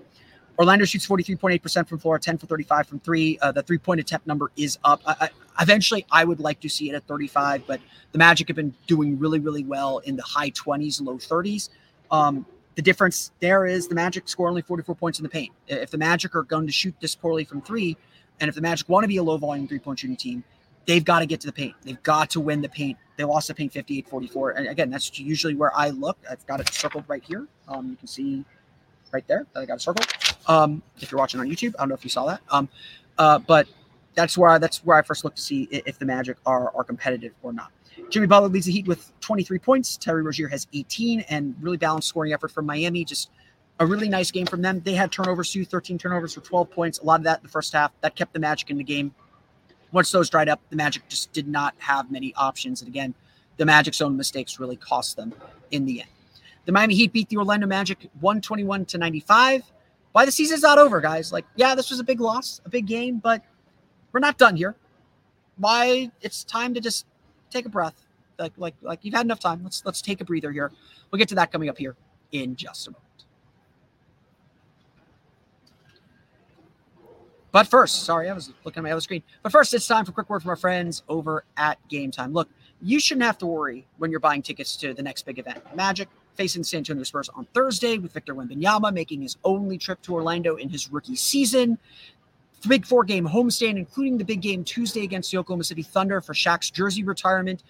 Orlando 0.59 0.85
shoots 0.85 1.07
43.8% 1.07 1.89
from 1.89 1.99
floor, 1.99 2.19
10 2.19 2.39
for 2.39 2.47
35 2.47 2.87
from 2.87 3.01
three. 3.01 3.39
Uh, 3.41 3.53
the 3.53 3.63
three 3.63 3.79
point 3.79 4.01
attempt 4.01 4.27
number 4.27 4.53
is 4.57 4.79
up. 4.85 5.01
I, 5.07 5.17
I, 5.23 5.63
eventually, 5.63 6.05
I 6.11 6.25
would 6.25 6.41
like 6.41 6.61
to 6.61 6.69
see 6.69 6.91
it 6.91 6.95
at 6.95 7.07
35, 7.07 7.67
but 7.67 7.81
the 8.13 8.19
Magic 8.19 8.49
have 8.49 8.57
been 8.57 8.75
doing 8.87 9.19
really, 9.19 9.41
really 9.41 9.65
well 9.65 9.99
in 9.99 10.17
the 10.17 10.23
high 10.23 10.51
20s, 10.51 11.01
low 11.03 11.17
30s. 11.17 11.71
Um, 12.11 12.45
the 12.75 12.83
difference 12.83 13.33
there 13.41 13.67
is 13.67 13.89
the 13.89 13.95
Magic 13.95 14.29
score 14.29 14.49
only 14.49 14.63
44 14.63 14.95
points 14.95 15.19
in 15.19 15.23
the 15.23 15.29
paint. 15.29 15.53
If 15.69 15.91
the 15.91 15.99
Magic 15.99 16.35
are 16.35 16.43
going 16.43 16.67
to 16.67 16.73
shoot 16.73 16.95
this 17.01 17.15
poorly 17.15 17.45
from 17.45 17.63
three, 17.63 17.97
and 18.41 18.49
if 18.49 18.55
the 18.55 18.63
Magic 18.63 18.89
want 18.89 19.05
to 19.05 19.09
be 19.09 19.17
a 19.17 19.23
low 19.23 19.39
volume 19.39 19.67
three 19.67 19.79
point 19.79 19.99
shooting 19.99 20.17
team, 20.17 20.45
they've 20.87 21.05
got 21.05 21.21
to 21.21 21.27
get 21.27 21.41
to 21.41 21.47
the 21.47 21.53
paint. 21.53 21.75
They've 21.83 22.03
got 22.03 22.31
to 22.31 22.41
win 22.41 22.61
the 22.61 22.69
paint. 22.69 22.99
They 23.17 23.25
lost 23.25 23.49
the 23.49 23.55
paint 23.55 23.73
58 23.73 24.09
44. 24.09 24.51
And 24.53 24.69
again, 24.69 24.91
that's 24.91 25.19
usually 25.19 25.55
where 25.55 25.75
I 25.77 25.91
look. 25.91 26.19
I've 26.31 26.45
got 26.47 26.61
it 26.61 26.73
circled 26.73 27.05
right 27.09 27.23
here. 27.23 27.47
Um, 27.69 27.91
you 27.91 27.97
can 27.97 28.09
see 28.09 28.45
right 29.13 29.27
there 29.29 29.47
that 29.53 29.61
I 29.61 29.67
got 29.67 29.77
a 29.77 29.81
circle. 29.81 30.05
Um, 30.47 30.83
if 31.01 31.13
you're 31.13 31.19
watching 31.19 31.41
on 31.41 31.49
YouTube, 31.49 31.75
I 31.79 31.83
don't 31.83 31.91
know 31.91 31.95
if 31.95 32.05
you 32.05 32.11
saw 32.11 32.27
that. 32.27 32.41
Um, 32.51 32.69
uh, 33.19 33.39
but 33.39 33.69
that's 34.15 34.37
where 34.37 34.51
I, 34.51 34.59
that's 34.59 34.85
where 34.85 34.97
I 34.97 35.03
first 35.03 35.25
look 35.25 35.35
to 35.35 35.43
see 35.43 35.69
if 35.71 35.99
the 35.99 36.05
Magic 36.05 36.37
are 36.47 36.75
are 36.75 36.85
competitive 36.85 37.33
or 37.43 37.53
not. 37.53 37.71
Jimmy 38.11 38.27
Butler 38.27 38.49
leads 38.49 38.67
the 38.67 38.73
Heat 38.73 38.87
with 38.87 39.13
23 39.21 39.59
points. 39.59 39.97
Terry 39.97 40.23
Rozier 40.23 40.49
has 40.49 40.67
18, 40.73 41.21
and 41.29 41.55
really 41.61 41.77
balanced 41.77 42.09
scoring 42.09 42.33
effort 42.33 42.51
from 42.51 42.67
Miami. 42.67 43.05
Just 43.05 43.31
a 43.81 43.87
really 43.87 44.09
nice 44.09 44.31
game 44.31 44.47
from 44.47 44.63
them. 44.63 44.81
They 44.85 44.95
had 44.95 45.11
turnovers 45.11 45.51
too, 45.51 45.65
13 45.65 45.99
turnovers 45.99 46.35
for 46.35 46.41
12 46.41 46.71
points. 46.71 46.99
A 46.99 47.05
lot 47.05 47.21
of 47.21 47.25
that 47.25 47.39
in 47.39 47.43
the 47.45 47.49
first 47.49 47.73
half. 47.73 47.93
That 48.01 48.15
kept 48.15 48.33
the 48.33 48.39
Magic 48.39 48.71
in 48.71 48.77
the 48.77 48.85
game. 48.85 49.15
Once 49.93 50.11
those 50.11 50.31
dried 50.31 50.49
up, 50.49 50.61
the 50.71 50.77
Magic 50.77 51.07
just 51.09 51.33
did 51.33 51.47
not 51.47 51.75
have 51.79 52.11
many 52.11 52.35
options. 52.35 52.81
And 52.81 52.89
again, 52.89 53.15
the 53.59 53.67
Magic's 53.67 54.01
own 54.01 54.17
mistakes 54.17 54.59
really 54.59 54.77
cost 54.77 55.17
them 55.17 55.33
in 55.71 55.85
the 55.85 56.01
end. 56.01 56.11
The 56.65 56.73
Miami 56.73 56.95
Heat 56.95 57.13
beat 57.13 57.29
the 57.29 57.37
Orlando 57.37 57.67
Magic 57.67 58.09
121 58.21 58.87
to 58.87 58.99
95. 58.99 59.63
Why 60.13 60.25
the 60.25 60.33
season's 60.33 60.63
not 60.63 60.79
over, 60.79 61.01
guys. 61.01 61.33
Like, 61.33 61.45
yeah, 61.57 61.75
this 61.75 61.91
was 61.91 62.01
a 62.01 62.05
big 62.05 62.21
loss, 62.21 62.61
a 62.65 62.69
big 62.69 62.87
game, 62.87 63.19
but 63.19 63.43
we're 64.13 64.21
not 64.21 64.39
done 64.39 64.57
here. 64.57 64.77
Why 65.57 66.11
it's 66.21 66.45
time 66.45 66.75
to 66.75 66.81
just 66.81 67.07
take 67.51 67.67
a 67.67 67.69
breath. 67.69 68.07
Like, 68.39 68.53
like, 68.57 68.75
like 68.81 69.01
you've 69.03 69.15
had 69.15 69.27
enough 69.27 69.41
time. 69.41 69.63
Let's 69.63 69.85
let's 69.85 70.03
take 70.03 70.21
a 70.21 70.25
breather 70.25 70.51
here. 70.53 70.73
We'll 71.11 71.19
get 71.19 71.29
to 71.29 71.35
that 71.37 71.53
coming 71.53 71.69
up 71.69 71.79
here 71.79 71.97
in 72.33 72.57
just 72.57 72.87
a 72.89 72.91
moment. 72.91 73.12
But 77.53 77.67
first, 77.67 78.05
sorry, 78.05 78.31
I 78.31 78.33
was 78.33 78.51
looking 78.65 78.81
at 78.81 78.85
my 78.85 78.93
other 78.93 79.03
screen. 79.03 79.23
But 79.43 79.53
first, 79.53 79.75
it's 79.75 79.87
time 79.87 80.07
for 80.07 80.11
a 80.11 80.15
quick 80.15 80.31
word 80.31 80.41
from 80.41 80.49
our 80.49 80.57
friends 80.57 81.03
over 81.09 81.45
at 81.59 81.79
Game 81.89 82.11
Time. 82.11 82.33
Look, 82.33 82.49
you 82.81 82.99
shouldn't 82.99 83.25
have 83.25 83.39
to 83.39 83.47
worry 83.47 83.87
when 83.99 84.11
you're 84.11 84.21
buying 84.21 84.43
tickets 84.43 84.75
to 84.77 84.95
the 84.95 85.03
next 85.03 85.27
big 85.27 85.39
event. 85.39 85.63
Magic 85.77 86.09
facing 86.35 86.65
San 86.65 86.79
Antonio 86.79 87.05
Spurs 87.05 87.29
on 87.35 87.47
Thursday 87.53 87.99
with 87.99 88.13
Victor 88.13 88.35
Wembanyama 88.35 88.93
making 88.93 89.21
his 89.21 89.37
only 89.45 89.77
trip 89.77 90.01
to 90.03 90.15
Orlando 90.15 90.57
in 90.57 90.71
his 90.71 90.91
rookie 90.91 91.15
season. 91.15 91.79
The 92.63 92.69
big 92.69 92.87
four 92.87 93.05
game 93.05 93.29
homestand, 93.29 93.77
including 93.77 94.17
the 94.17 94.25
big 94.25 94.41
game 94.41 94.65
Tuesday 94.65 95.05
against 95.05 95.31
the 95.31 95.37
Oklahoma 95.37 95.65
City 95.65 95.83
Thunder 95.83 96.23
for 96.23 96.33
Shaq's 96.33 96.71
jersey 96.71 97.05
retirement. 97.05 97.63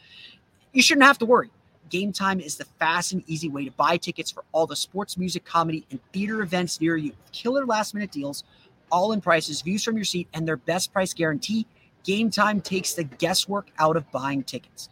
You 0.73 0.83
shouldn't 0.83 1.07
have 1.07 1.19
to 1.19 1.27
worry. 1.27 1.51
Game 1.91 2.13
Time 2.13 2.41
is 2.41 2.57
the 2.57 2.65
fast 2.79 3.13
and 3.13 3.23
easy 3.27 3.49
way 3.49 3.65
to 3.65 3.71
buy 3.73 3.97
tickets 3.97 4.31
for 4.31 4.45
all 4.53 4.67
the 4.67 4.77
sports, 4.77 5.19
music, 5.19 5.45
comedy, 5.45 5.85
and 5.91 6.01
theater 6.13 6.41
events 6.41 6.81
near 6.81 6.97
you. 6.97 7.13
Killer 7.33 7.67
last 7.67 7.95
minute 7.95 8.13
deals 8.13 8.45
all 8.93 9.11
in 9.13 9.21
prices, 9.21 9.63
views 9.63 9.83
from 9.83 9.97
your 9.97 10.05
seat, 10.05 10.29
and 10.35 10.47
their 10.47 10.59
best 10.59 10.93
price 10.93 11.13
guarantee. 11.13 11.67
Game 12.05 12.31
Time 12.31 12.61
takes 12.61 12.95
the 12.95 13.05
guesswork 13.05 13.71
out 13.79 13.97
of 13.97 14.09
buying 14.13 14.45
tickets. 14.45 14.89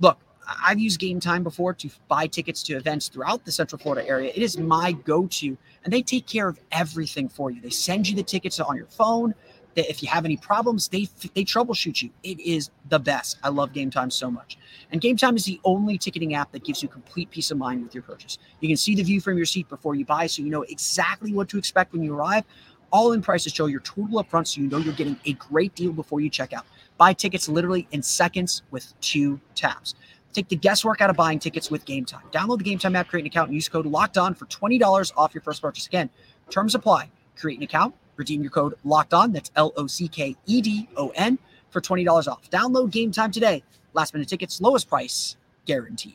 Look, 0.00 0.18
I've 0.64 0.78
used 0.78 0.98
Game 0.98 1.20
Time 1.20 1.42
before 1.42 1.74
to 1.74 1.88
buy 2.08 2.26
tickets 2.26 2.62
to 2.64 2.74
events 2.74 3.08
throughout 3.08 3.44
the 3.44 3.52
Central 3.52 3.78
Florida 3.78 4.06
area. 4.08 4.32
It 4.34 4.42
is 4.42 4.58
my 4.58 4.92
go 4.92 5.26
to, 5.26 5.56
and 5.84 5.92
they 5.92 6.02
take 6.02 6.26
care 6.26 6.48
of 6.48 6.58
everything 6.72 7.28
for 7.28 7.50
you. 7.50 7.60
They 7.60 7.70
send 7.70 8.08
you 8.08 8.16
the 8.16 8.22
tickets 8.22 8.58
on 8.58 8.76
your 8.76 8.86
phone. 8.86 9.34
If 9.76 10.02
you 10.02 10.08
have 10.08 10.24
any 10.24 10.36
problems, 10.36 10.88
they 10.88 11.08
they 11.34 11.44
troubleshoot 11.44 12.02
you. 12.02 12.10
It 12.24 12.40
is 12.40 12.70
the 12.88 12.98
best. 12.98 13.38
I 13.44 13.50
love 13.50 13.72
Game 13.72 13.90
Time 13.90 14.10
so 14.10 14.28
much. 14.28 14.58
And 14.90 15.00
Game 15.00 15.16
Time 15.16 15.36
is 15.36 15.44
the 15.44 15.60
only 15.64 15.96
ticketing 15.96 16.34
app 16.34 16.50
that 16.52 16.64
gives 16.64 16.82
you 16.82 16.88
complete 16.88 17.30
peace 17.30 17.52
of 17.52 17.58
mind 17.58 17.84
with 17.84 17.94
your 17.94 18.02
purchase. 18.02 18.38
You 18.60 18.68
can 18.68 18.76
see 18.76 18.96
the 18.96 19.04
view 19.04 19.20
from 19.20 19.36
your 19.36 19.46
seat 19.46 19.68
before 19.68 19.94
you 19.94 20.04
buy, 20.04 20.26
so 20.26 20.42
you 20.42 20.50
know 20.50 20.62
exactly 20.62 21.32
what 21.32 21.48
to 21.50 21.58
expect 21.58 21.92
when 21.92 22.02
you 22.02 22.14
arrive. 22.14 22.44
All 22.92 23.12
in 23.12 23.22
prices 23.22 23.52
show 23.52 23.66
your 23.66 23.80
total 23.80 24.22
upfront 24.22 24.46
so 24.48 24.60
you 24.60 24.68
know 24.68 24.78
you're 24.78 24.94
getting 24.94 25.18
a 25.24 25.34
great 25.34 25.74
deal 25.74 25.92
before 25.92 26.20
you 26.20 26.28
check 26.28 26.52
out. 26.52 26.66
Buy 26.98 27.12
tickets 27.12 27.48
literally 27.48 27.86
in 27.92 28.02
seconds 28.02 28.62
with 28.70 28.92
two 29.00 29.40
taps. 29.54 29.94
Take 30.32 30.48
the 30.48 30.56
guesswork 30.56 31.00
out 31.00 31.10
of 31.10 31.16
buying 31.16 31.38
tickets 31.38 31.70
with 31.70 31.84
Game 31.84 32.04
Time. 32.04 32.22
Download 32.32 32.58
the 32.58 32.64
Game 32.64 32.78
Time 32.78 32.94
app, 32.94 33.08
create 33.08 33.22
an 33.22 33.26
account, 33.26 33.48
and 33.48 33.54
use 33.54 33.68
code 33.68 33.86
Locked 33.86 34.18
On 34.18 34.34
for 34.34 34.44
twenty 34.46 34.78
dollars 34.78 35.12
off 35.16 35.34
your 35.34 35.42
first 35.42 35.62
purchase. 35.62 35.86
Again, 35.86 36.10
terms 36.50 36.74
apply. 36.74 37.10
Create 37.36 37.58
an 37.58 37.64
account, 37.64 37.94
redeem 38.16 38.42
your 38.42 38.50
code 38.50 38.74
Locked 38.84 39.14
On. 39.14 39.32
That's 39.32 39.50
L 39.56 39.72
O 39.76 39.86
C 39.86 40.08
K 40.08 40.36
E 40.46 40.60
D 40.60 40.88
O 40.96 41.08
N 41.10 41.38
for 41.70 41.80
twenty 41.80 42.04
dollars 42.04 42.28
off. 42.28 42.48
Download 42.50 42.90
Game 42.90 43.10
Time 43.12 43.30
today. 43.30 43.62
Last 43.92 44.14
minute 44.14 44.28
tickets, 44.28 44.60
lowest 44.60 44.88
price 44.88 45.36
guaranteed. 45.66 46.14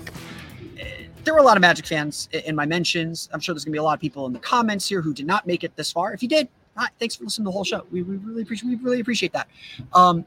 A 1.41 1.43
lot 1.43 1.57
of 1.57 1.61
Magic 1.61 1.87
fans 1.87 2.29
in 2.31 2.55
my 2.55 2.67
mentions. 2.67 3.27
I'm 3.33 3.39
sure 3.39 3.55
there's 3.55 3.65
going 3.65 3.71
to 3.71 3.75
be 3.75 3.79
a 3.79 3.83
lot 3.83 3.95
of 3.95 3.99
people 3.99 4.27
in 4.27 4.33
the 4.33 4.37
comments 4.37 4.87
here 4.87 5.01
who 5.01 5.11
did 5.11 5.25
not 5.25 5.47
make 5.47 5.63
it 5.63 5.75
this 5.75 5.91
far. 5.91 6.13
If 6.13 6.21
you 6.21 6.29
did, 6.29 6.47
hi, 6.77 6.89
thanks 6.99 7.15
for 7.15 7.23
listening 7.23 7.45
to 7.45 7.47
the 7.47 7.51
whole 7.51 7.63
show. 7.63 7.83
We, 7.89 8.03
we 8.03 8.17
really 8.17 8.43
appreciate 8.43 8.69
we 8.69 8.75
really 8.75 8.99
appreciate 8.99 9.33
that. 9.33 9.47
Um, 9.91 10.23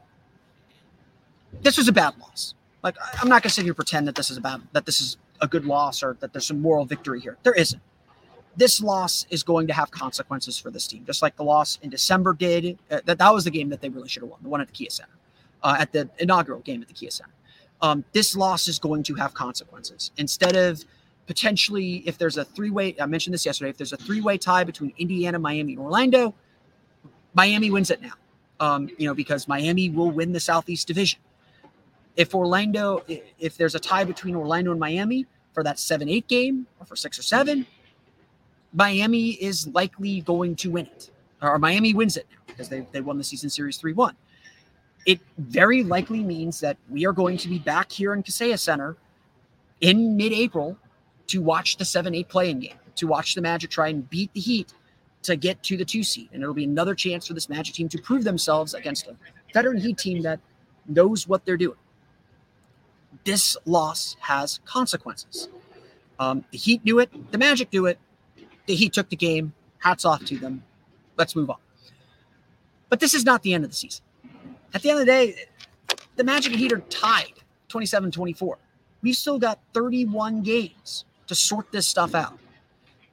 this 1.61 1.77
was 1.77 1.87
a 1.87 1.93
bad 1.93 2.17
loss. 2.19 2.53
Like 2.83 2.97
I'm 3.21 3.29
not 3.29 3.43
going 3.43 3.49
to 3.49 3.49
sit 3.49 3.63
here 3.63 3.73
pretend 3.73 4.09
that 4.09 4.15
this 4.15 4.29
is 4.29 4.35
a 4.35 4.41
bad 4.41 4.61
that 4.73 4.85
this 4.85 4.99
is 4.99 5.15
a 5.39 5.47
good 5.47 5.63
loss 5.63 6.03
or 6.03 6.17
that 6.19 6.33
there's 6.33 6.47
some 6.47 6.61
moral 6.61 6.83
victory 6.83 7.21
here. 7.21 7.37
There 7.43 7.53
isn't. 7.53 7.81
This 8.57 8.81
loss 8.81 9.25
is 9.29 9.41
going 9.41 9.67
to 9.67 9.73
have 9.73 9.91
consequences 9.91 10.57
for 10.57 10.69
this 10.69 10.85
team, 10.85 11.05
just 11.05 11.21
like 11.21 11.37
the 11.37 11.43
loss 11.43 11.79
in 11.81 11.89
December 11.89 12.33
did. 12.33 12.77
Uh, 12.91 12.99
that 13.05 13.19
that 13.19 13.33
was 13.33 13.45
the 13.45 13.51
game 13.51 13.69
that 13.69 13.79
they 13.79 13.87
really 13.87 14.09
should 14.09 14.23
have 14.23 14.31
won, 14.31 14.39
the 14.43 14.49
one 14.49 14.59
at 14.59 14.67
the 14.67 14.73
Kia 14.73 14.89
Center, 14.89 15.15
uh, 15.63 15.77
at 15.79 15.93
the 15.93 16.09
inaugural 16.19 16.59
game 16.59 16.81
at 16.81 16.89
the 16.89 16.93
Kia 16.93 17.09
Center 17.09 17.31
um, 17.81 18.03
this 18.13 18.35
loss 18.35 18.67
is 18.67 18.79
going 18.79 19.03
to 19.03 19.15
have 19.15 19.33
consequences. 19.33 20.11
Instead 20.17 20.55
of 20.55 20.83
potentially, 21.27 22.03
if 22.05 22.17
there's 22.17 22.37
a 22.37 22.45
three 22.45 22.69
way, 22.69 22.95
I 22.99 23.05
mentioned 23.05 23.33
this 23.33 23.45
yesterday, 23.45 23.69
if 23.69 23.77
there's 23.77 23.93
a 23.93 23.97
three 23.97 24.21
way 24.21 24.37
tie 24.37 24.63
between 24.63 24.93
Indiana, 24.97 25.39
Miami, 25.39 25.73
and 25.73 25.81
Orlando, 25.81 26.33
Miami 27.33 27.71
wins 27.71 27.91
it 27.91 28.01
now. 28.01 28.13
Um, 28.59 28.89
you 28.97 29.07
know, 29.07 29.13
because 29.13 29.47
Miami 29.47 29.89
will 29.89 30.11
win 30.11 30.31
the 30.31 30.39
Southeast 30.39 30.87
Division. 30.87 31.19
If 32.15 32.33
Orlando, 32.33 33.03
if 33.37 33.57
there's 33.57 33.75
a 33.75 33.79
tie 33.79 34.05
between 34.05 34.35
Orlando 34.35 34.71
and 34.71 34.79
Miami 34.79 35.25
for 35.53 35.61
that 35.63 35.77
7 35.77 36.07
8 36.07 36.27
game 36.27 36.65
or 36.79 36.85
for 36.85 36.95
six 36.95 37.19
or 37.19 37.23
seven, 37.23 37.65
Miami 38.71 39.31
is 39.31 39.67
likely 39.67 40.21
going 40.21 40.55
to 40.57 40.71
win 40.71 40.85
it. 40.85 41.09
Or 41.41 41.59
Miami 41.59 41.93
wins 41.93 42.15
it 42.15 42.27
now 42.31 42.37
because 42.47 42.69
they, 42.69 42.87
they 42.93 43.01
won 43.01 43.17
the 43.17 43.23
season 43.23 43.49
series 43.49 43.77
3 43.77 43.91
1 43.91 44.15
it 45.05 45.19
very 45.37 45.83
likely 45.83 46.23
means 46.23 46.59
that 46.59 46.77
we 46.89 47.05
are 47.05 47.13
going 47.13 47.37
to 47.37 47.47
be 47.47 47.59
back 47.59 47.91
here 47.91 48.13
in 48.13 48.23
Kaseya 48.23 48.57
Center 48.59 48.97
in 49.81 50.17
mid-April 50.17 50.77
to 51.27 51.41
watch 51.41 51.77
the 51.77 51.83
7-8 51.83 52.27
playing 52.27 52.59
game, 52.59 52.77
to 52.95 53.07
watch 53.07 53.35
the 53.35 53.41
Magic 53.41 53.69
try 53.69 53.89
and 53.89 54.09
beat 54.09 54.33
the 54.33 54.39
Heat 54.39 54.73
to 55.23 55.35
get 55.35 55.61
to 55.63 55.77
the 55.77 55.85
two 55.85 56.03
seed. 56.03 56.29
And 56.33 56.41
it'll 56.41 56.53
be 56.53 56.63
another 56.63 56.95
chance 56.95 57.27
for 57.27 57.33
this 57.33 57.49
Magic 57.49 57.75
team 57.75 57.89
to 57.89 58.01
prove 58.01 58.23
themselves 58.23 58.73
against 58.73 59.07
a 59.07 59.15
veteran 59.53 59.77
Heat 59.77 59.97
team 59.97 60.21
that 60.23 60.39
knows 60.87 61.27
what 61.27 61.45
they're 61.45 61.57
doing. 61.57 61.77
This 63.23 63.57
loss 63.65 64.15
has 64.19 64.59
consequences. 64.65 65.49
Um, 66.19 66.45
the 66.51 66.57
Heat 66.57 66.83
knew 66.85 66.99
it. 66.99 67.31
The 67.31 67.37
Magic 67.37 67.73
knew 67.73 67.85
it. 67.87 67.97
The 68.67 68.75
Heat 68.75 68.93
took 68.93 69.09
the 69.09 69.15
game. 69.15 69.53
Hats 69.79 70.05
off 70.05 70.23
to 70.25 70.37
them. 70.37 70.63
Let's 71.17 71.35
move 71.35 71.49
on. 71.49 71.57
But 72.89 72.99
this 72.99 73.13
is 73.13 73.25
not 73.25 73.41
the 73.41 73.53
end 73.53 73.63
of 73.63 73.71
the 73.71 73.75
season 73.75 74.05
at 74.75 74.81
the 74.81 74.89
end 74.89 74.99
of 74.99 75.05
the 75.05 75.11
day, 75.11 75.35
the 76.17 76.23
Magic 76.23 76.51
and 76.51 76.59
Heat 76.59 76.73
are 76.73 76.81
tied 76.89 77.33
27 77.69 78.11
24. 78.11 78.57
We've 79.01 79.15
still 79.15 79.39
got 79.39 79.59
31 79.73 80.43
games 80.43 81.05
to 81.27 81.35
sort 81.35 81.71
this 81.71 81.87
stuff 81.87 82.15
out. 82.15 82.37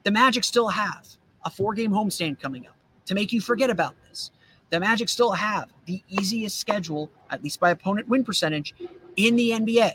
The 0.03 0.11
Magic 0.11 0.43
still 0.43 0.67
have 0.67 1.07
a 1.45 1.49
four 1.49 1.73
game 1.73 1.91
homestand 1.91 2.39
coming 2.39 2.67
up 2.67 2.75
to 3.05 3.15
make 3.15 3.33
you 3.33 3.41
forget 3.41 3.69
about 3.69 3.95
this. 4.09 4.31
The 4.69 4.79
Magic 4.79 5.09
still 5.09 5.31
have 5.31 5.69
the 5.85 6.01
easiest 6.09 6.59
schedule, 6.59 7.11
at 7.29 7.43
least 7.43 7.59
by 7.59 7.71
opponent 7.71 8.07
win 8.07 8.23
percentage, 8.23 8.73
in 9.15 9.35
the 9.35 9.51
NBA. 9.51 9.93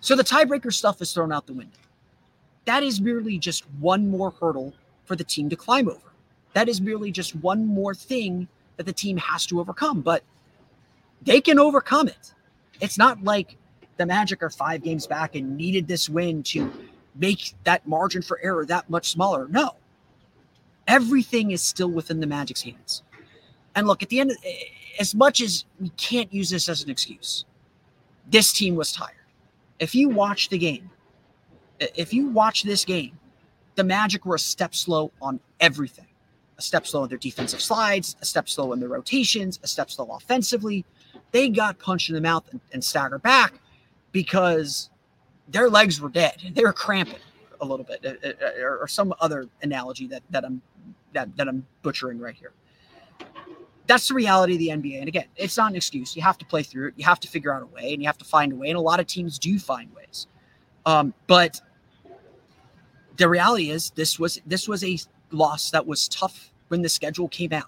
So 0.00 0.16
the 0.16 0.24
tiebreaker 0.24 0.72
stuff 0.72 1.00
is 1.00 1.12
thrown 1.12 1.32
out 1.32 1.46
the 1.46 1.54
window. 1.54 1.78
That 2.64 2.82
is 2.82 3.00
merely 3.00 3.38
just 3.38 3.64
one 3.80 4.08
more 4.08 4.30
hurdle 4.30 4.74
for 5.04 5.16
the 5.16 5.24
team 5.24 5.48
to 5.50 5.56
climb 5.56 5.88
over. 5.88 6.12
That 6.52 6.68
is 6.68 6.80
merely 6.80 7.10
just 7.10 7.34
one 7.36 7.66
more 7.66 7.94
thing 7.94 8.48
that 8.76 8.84
the 8.84 8.92
team 8.92 9.16
has 9.16 9.46
to 9.46 9.60
overcome, 9.60 10.00
but 10.00 10.22
they 11.22 11.40
can 11.40 11.58
overcome 11.58 12.08
it. 12.08 12.34
It's 12.80 12.98
not 12.98 13.22
like 13.22 13.56
the 13.96 14.06
Magic 14.06 14.42
are 14.42 14.50
five 14.50 14.82
games 14.82 15.06
back 15.06 15.34
and 15.34 15.56
needed 15.56 15.88
this 15.88 16.08
win 16.08 16.42
to 16.44 16.72
make 17.14 17.54
that 17.64 17.86
margin 17.86 18.22
for 18.22 18.40
error 18.42 18.64
that 18.66 18.88
much 18.88 19.10
smaller. 19.10 19.48
No. 19.48 19.76
Everything 20.88 21.50
is 21.50 21.62
still 21.62 21.90
within 21.90 22.20
the 22.20 22.26
Magic's 22.26 22.62
hands. 22.62 23.02
And 23.74 23.86
look, 23.86 24.02
at 24.02 24.08
the 24.08 24.20
end, 24.20 24.32
of, 24.32 24.36
as 24.98 25.14
much 25.14 25.40
as 25.40 25.64
we 25.80 25.90
can't 25.90 26.32
use 26.32 26.50
this 26.50 26.68
as 26.68 26.82
an 26.82 26.90
excuse, 26.90 27.44
this 28.30 28.52
team 28.52 28.74
was 28.74 28.92
tired. 28.92 29.14
If 29.78 29.94
you 29.94 30.08
watch 30.08 30.48
the 30.48 30.58
game, 30.58 30.90
if 31.80 32.12
you 32.12 32.28
watch 32.28 32.62
this 32.62 32.84
game, 32.84 33.18
the 33.74 33.84
Magic 33.84 34.26
were 34.26 34.36
a 34.36 34.38
step 34.38 34.74
slow 34.74 35.10
on 35.20 35.40
everything. 35.60 36.06
A 36.58 36.62
step 36.62 36.86
slow 36.86 37.04
in 37.04 37.08
their 37.08 37.18
defensive 37.18 37.60
slides, 37.60 38.16
a 38.20 38.24
step 38.24 38.48
slow 38.48 38.72
in 38.72 38.80
their 38.80 38.88
rotations, 38.88 39.58
a 39.62 39.66
step 39.66 39.90
slow 39.90 40.06
offensively. 40.12 40.84
They 41.32 41.48
got 41.48 41.78
punched 41.78 42.10
in 42.10 42.14
the 42.14 42.20
mouth 42.20 42.44
and, 42.52 42.60
and 42.72 42.84
staggered 42.84 43.22
back 43.22 43.54
because 44.12 44.90
their 45.48 45.68
legs 45.68 46.00
were 46.00 46.08
dead. 46.08 46.36
They 46.54 46.62
were 46.62 46.72
cramping 46.72 47.18
a 47.60 47.64
little 47.64 47.86
bit, 47.86 48.04
uh, 48.04 48.28
uh, 48.28 48.62
or, 48.62 48.78
or 48.78 48.88
some 48.88 49.14
other 49.20 49.46
analogy 49.62 50.06
that 50.08 50.22
that 50.30 50.44
I'm 50.44 50.60
that, 51.12 51.34
that 51.36 51.48
I'm 51.48 51.66
butchering 51.82 52.18
right 52.18 52.34
here. 52.34 52.52
That's 53.86 54.08
the 54.08 54.14
reality 54.14 54.54
of 54.54 54.58
the 54.58 54.68
NBA. 54.68 54.98
And 55.00 55.08
again, 55.08 55.26
it's 55.36 55.56
not 55.56 55.70
an 55.70 55.76
excuse. 55.76 56.16
You 56.16 56.22
have 56.22 56.38
to 56.38 56.46
play 56.46 56.62
through 56.62 56.88
it. 56.88 56.94
You 56.96 57.04
have 57.04 57.20
to 57.20 57.28
figure 57.28 57.52
out 57.52 57.62
a 57.62 57.66
way, 57.66 57.92
and 57.92 58.02
you 58.02 58.08
have 58.08 58.18
to 58.18 58.24
find 58.24 58.52
a 58.52 58.56
way. 58.56 58.68
And 58.68 58.76
a 58.76 58.80
lot 58.80 59.00
of 59.00 59.06
teams 59.06 59.38
do 59.38 59.58
find 59.58 59.92
ways. 59.94 60.26
Um, 60.86 61.14
but 61.26 61.60
the 63.16 63.28
reality 63.28 63.70
is, 63.70 63.90
this 63.90 64.18
was 64.18 64.40
this 64.46 64.68
was 64.68 64.82
a 64.84 64.98
loss 65.30 65.70
that 65.70 65.86
was 65.86 66.08
tough 66.08 66.52
when 66.68 66.82
the 66.82 66.88
schedule 66.88 67.28
came 67.28 67.52
out. 67.52 67.66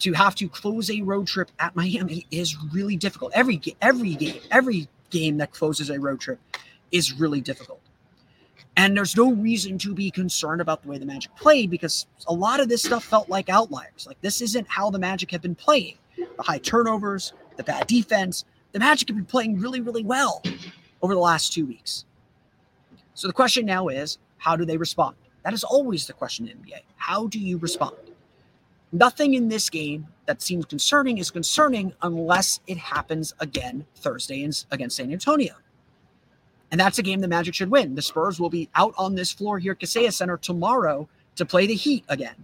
To 0.00 0.12
have 0.12 0.34
to 0.36 0.48
close 0.48 0.90
a 0.90 1.00
road 1.02 1.26
trip 1.26 1.50
at 1.60 1.74
Miami 1.76 2.26
is 2.30 2.56
really 2.72 2.96
difficult. 2.96 3.32
Every 3.34 3.60
every 3.80 4.14
game, 4.14 4.40
every 4.50 4.88
game 5.10 5.36
that 5.38 5.52
closes 5.52 5.90
a 5.90 5.98
road 5.98 6.20
trip 6.20 6.40
is 6.94 7.12
really 7.12 7.40
difficult. 7.40 7.80
And 8.76 8.96
there's 8.96 9.16
no 9.16 9.32
reason 9.32 9.78
to 9.78 9.94
be 9.94 10.10
concerned 10.10 10.60
about 10.60 10.82
the 10.82 10.88
way 10.88 10.96
the 10.96 11.06
Magic 11.06 11.34
played 11.36 11.70
because 11.70 12.06
a 12.28 12.32
lot 12.32 12.60
of 12.60 12.68
this 12.68 12.82
stuff 12.82 13.04
felt 13.04 13.28
like 13.28 13.48
outliers. 13.48 14.06
Like 14.06 14.20
this 14.20 14.40
isn't 14.40 14.66
how 14.68 14.90
the 14.90 14.98
Magic 14.98 15.30
have 15.32 15.42
been 15.42 15.54
playing. 15.56 15.98
The 16.16 16.42
high 16.42 16.58
turnovers, 16.58 17.32
the 17.56 17.64
bad 17.64 17.86
defense. 17.88 18.44
The 18.72 18.78
Magic 18.78 19.08
have 19.08 19.16
been 19.16 19.26
playing 19.26 19.58
really, 19.58 19.80
really 19.80 20.04
well 20.04 20.42
over 21.02 21.14
the 21.14 21.20
last 21.20 21.52
two 21.52 21.66
weeks. 21.66 22.04
So 23.14 23.26
the 23.26 23.34
question 23.34 23.66
now 23.66 23.88
is, 23.88 24.18
how 24.38 24.56
do 24.56 24.64
they 24.64 24.76
respond? 24.76 25.16
That 25.44 25.52
is 25.52 25.64
always 25.64 26.06
the 26.06 26.12
question 26.12 26.48
in 26.48 26.58
NBA. 26.58 26.80
How 26.96 27.26
do 27.26 27.38
you 27.38 27.58
respond? 27.58 27.96
Nothing 28.92 29.34
in 29.34 29.48
this 29.48 29.68
game 29.68 30.06
that 30.26 30.42
seems 30.42 30.64
concerning 30.64 31.18
is 31.18 31.30
concerning 31.30 31.92
unless 32.02 32.60
it 32.66 32.78
happens 32.78 33.34
again 33.40 33.84
Thursday 33.96 34.48
against 34.70 34.96
San 34.96 35.12
Antonio. 35.12 35.54
And 36.74 36.80
that's 36.80 36.98
a 36.98 37.04
game 37.04 37.20
the 37.20 37.28
Magic 37.28 37.54
should 37.54 37.70
win. 37.70 37.94
The 37.94 38.02
Spurs 38.02 38.40
will 38.40 38.50
be 38.50 38.68
out 38.74 38.94
on 38.98 39.14
this 39.14 39.30
floor 39.30 39.60
here 39.60 39.70
at 39.70 39.78
Kaseya 39.78 40.12
Center 40.12 40.36
tomorrow 40.36 41.08
to 41.36 41.46
play 41.46 41.68
the 41.68 41.74
Heat 41.76 42.04
again. 42.08 42.34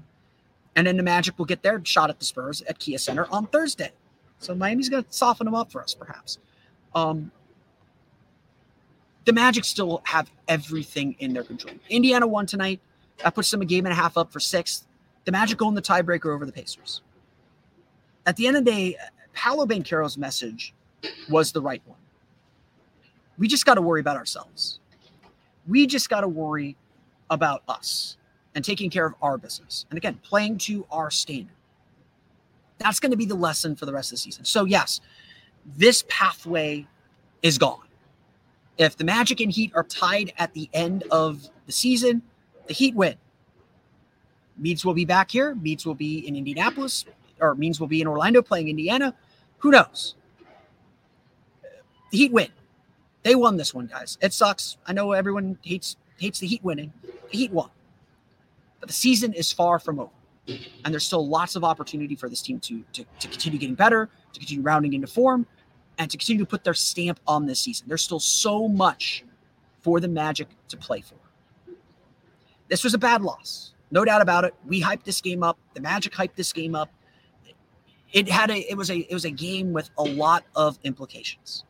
And 0.76 0.86
then 0.86 0.96
the 0.96 1.02
Magic 1.02 1.36
will 1.36 1.46
get 1.46 1.64
their 1.64 1.84
shot 1.84 2.10
at 2.10 2.20
the 2.20 2.24
Spurs 2.24 2.62
at 2.68 2.78
Kia 2.78 2.96
Center 2.96 3.26
on 3.32 3.48
Thursday. 3.48 3.90
So 4.38 4.54
Miami's 4.54 4.88
going 4.88 5.02
to 5.02 5.12
soften 5.12 5.46
them 5.46 5.56
up 5.56 5.72
for 5.72 5.82
us, 5.82 5.94
perhaps. 5.94 6.38
Um, 6.94 7.32
the 9.24 9.32
Magic 9.32 9.64
still 9.64 10.00
have 10.04 10.30
everything 10.46 11.16
in 11.18 11.32
their 11.32 11.42
control. 11.42 11.74
Indiana 11.88 12.28
won 12.28 12.46
tonight. 12.46 12.78
That 13.24 13.34
puts 13.34 13.50
them 13.50 13.62
a 13.62 13.64
game 13.64 13.84
and 13.84 13.92
a 13.92 13.96
half 13.96 14.16
up 14.16 14.30
for 14.30 14.38
sixth. 14.38 14.86
The 15.24 15.32
Magic 15.32 15.58
go 15.58 15.68
in 15.68 15.74
the 15.74 15.82
tiebreaker 15.82 16.32
over 16.32 16.46
the 16.46 16.52
Pacers. 16.52 17.00
At 18.26 18.36
the 18.36 18.46
end 18.46 18.58
of 18.58 18.64
the 18.64 18.70
day, 18.70 18.96
Paolo 19.32 19.66
Banchero's 19.66 20.16
message 20.16 20.72
was 21.28 21.50
the 21.50 21.60
right 21.60 21.82
one. 21.84 21.98
We 23.40 23.48
just 23.48 23.64
got 23.64 23.74
to 23.74 23.82
worry 23.82 24.00
about 24.00 24.16
ourselves. 24.16 24.78
We 25.66 25.86
just 25.86 26.10
got 26.10 26.20
to 26.20 26.28
worry 26.28 26.76
about 27.30 27.62
us 27.68 28.18
and 28.54 28.62
taking 28.62 28.90
care 28.90 29.06
of 29.06 29.14
our 29.22 29.38
business. 29.38 29.86
And 29.88 29.96
again, 29.96 30.20
playing 30.22 30.58
to 30.58 30.86
our 30.90 31.10
standard. 31.10 31.56
That's 32.78 33.00
going 33.00 33.12
to 33.12 33.16
be 33.16 33.24
the 33.24 33.34
lesson 33.34 33.76
for 33.76 33.86
the 33.86 33.92
rest 33.92 34.12
of 34.12 34.16
the 34.16 34.18
season. 34.18 34.44
So, 34.44 34.66
yes, 34.66 35.00
this 35.76 36.04
pathway 36.08 36.86
is 37.42 37.56
gone. 37.56 37.86
If 38.76 38.96
the 38.96 39.04
Magic 39.04 39.40
and 39.40 39.50
Heat 39.50 39.72
are 39.74 39.84
tied 39.84 40.34
at 40.38 40.52
the 40.52 40.68
end 40.74 41.04
of 41.10 41.48
the 41.64 41.72
season, 41.72 42.22
the 42.66 42.74
Heat 42.74 42.94
win. 42.94 43.14
Meads 44.58 44.84
will 44.84 44.94
be 44.94 45.06
back 45.06 45.30
here. 45.30 45.54
Meads 45.54 45.86
will 45.86 45.94
be 45.94 46.26
in 46.28 46.36
Indianapolis, 46.36 47.06
or 47.40 47.54
Means 47.54 47.80
will 47.80 47.86
be 47.86 48.02
in 48.02 48.06
Orlando 48.06 48.42
playing 48.42 48.68
Indiana. 48.68 49.14
Who 49.58 49.70
knows? 49.70 50.14
The 52.10 52.18
Heat 52.18 52.32
win. 52.32 52.48
They 53.22 53.34
won 53.34 53.56
this 53.56 53.74
one, 53.74 53.86
guys. 53.86 54.18
It 54.20 54.32
sucks. 54.32 54.78
I 54.86 54.92
know 54.92 55.12
everyone 55.12 55.58
hates 55.62 55.96
hates 56.18 56.38
the 56.38 56.46
Heat 56.46 56.62
winning. 56.62 56.92
The 57.02 57.38
Heat 57.38 57.52
won. 57.52 57.70
But 58.78 58.88
the 58.88 58.94
season 58.94 59.32
is 59.34 59.52
far 59.52 59.78
from 59.78 60.00
over. 60.00 60.10
And 60.84 60.92
there's 60.92 61.04
still 61.04 61.26
lots 61.26 61.54
of 61.54 61.64
opportunity 61.64 62.16
for 62.16 62.28
this 62.28 62.42
team 62.42 62.58
to, 62.60 62.82
to, 62.94 63.04
to 63.20 63.28
continue 63.28 63.58
getting 63.58 63.74
better, 63.74 64.08
to 64.32 64.40
continue 64.40 64.62
rounding 64.62 64.94
into 64.94 65.06
form, 65.06 65.46
and 65.98 66.10
to 66.10 66.16
continue 66.16 66.44
to 66.44 66.48
put 66.48 66.64
their 66.64 66.74
stamp 66.74 67.20
on 67.26 67.46
this 67.46 67.60
season. 67.60 67.86
There's 67.88 68.02
still 68.02 68.20
so 68.20 68.66
much 68.66 69.24
for 69.80 70.00
the 70.00 70.08
Magic 70.08 70.48
to 70.68 70.76
play 70.76 71.02
for. 71.02 71.14
This 72.68 72.82
was 72.82 72.94
a 72.94 72.98
bad 72.98 73.22
loss. 73.22 73.74
No 73.90 74.04
doubt 74.04 74.22
about 74.22 74.44
it. 74.44 74.54
We 74.66 74.80
hyped 74.80 75.04
this 75.04 75.20
game 75.20 75.42
up. 75.42 75.58
The 75.74 75.80
Magic 75.80 76.12
hyped 76.12 76.34
this 76.36 76.52
game 76.52 76.74
up. 76.74 76.90
It 78.12 78.28
had 78.28 78.50
a 78.50 78.58
it 78.70 78.76
was 78.76 78.90
a 78.90 78.98
it 78.98 79.12
was 79.12 79.24
a 79.24 79.30
game 79.30 79.72
with 79.72 79.90
a 79.98 80.02
lot 80.02 80.44
of 80.56 80.78
implications. 80.82 81.64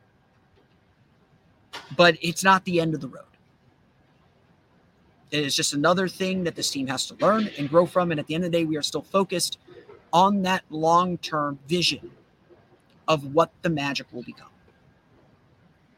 But 1.96 2.16
it's 2.20 2.44
not 2.44 2.64
the 2.64 2.80
end 2.80 2.94
of 2.94 3.00
the 3.00 3.08
road. 3.08 3.24
It 5.30 5.44
is 5.44 5.54
just 5.54 5.74
another 5.74 6.08
thing 6.08 6.44
that 6.44 6.56
this 6.56 6.70
team 6.70 6.86
has 6.88 7.06
to 7.06 7.14
learn 7.14 7.50
and 7.56 7.68
grow 7.68 7.86
from. 7.86 8.10
And 8.10 8.18
at 8.18 8.26
the 8.26 8.34
end 8.34 8.44
of 8.44 8.50
the 8.50 8.58
day, 8.58 8.64
we 8.64 8.76
are 8.76 8.82
still 8.82 9.02
focused 9.02 9.58
on 10.12 10.42
that 10.42 10.64
long 10.70 11.18
term 11.18 11.58
vision 11.68 12.10
of 13.06 13.34
what 13.34 13.50
the 13.62 13.70
Magic 13.70 14.06
will 14.12 14.22
become. 14.22 14.48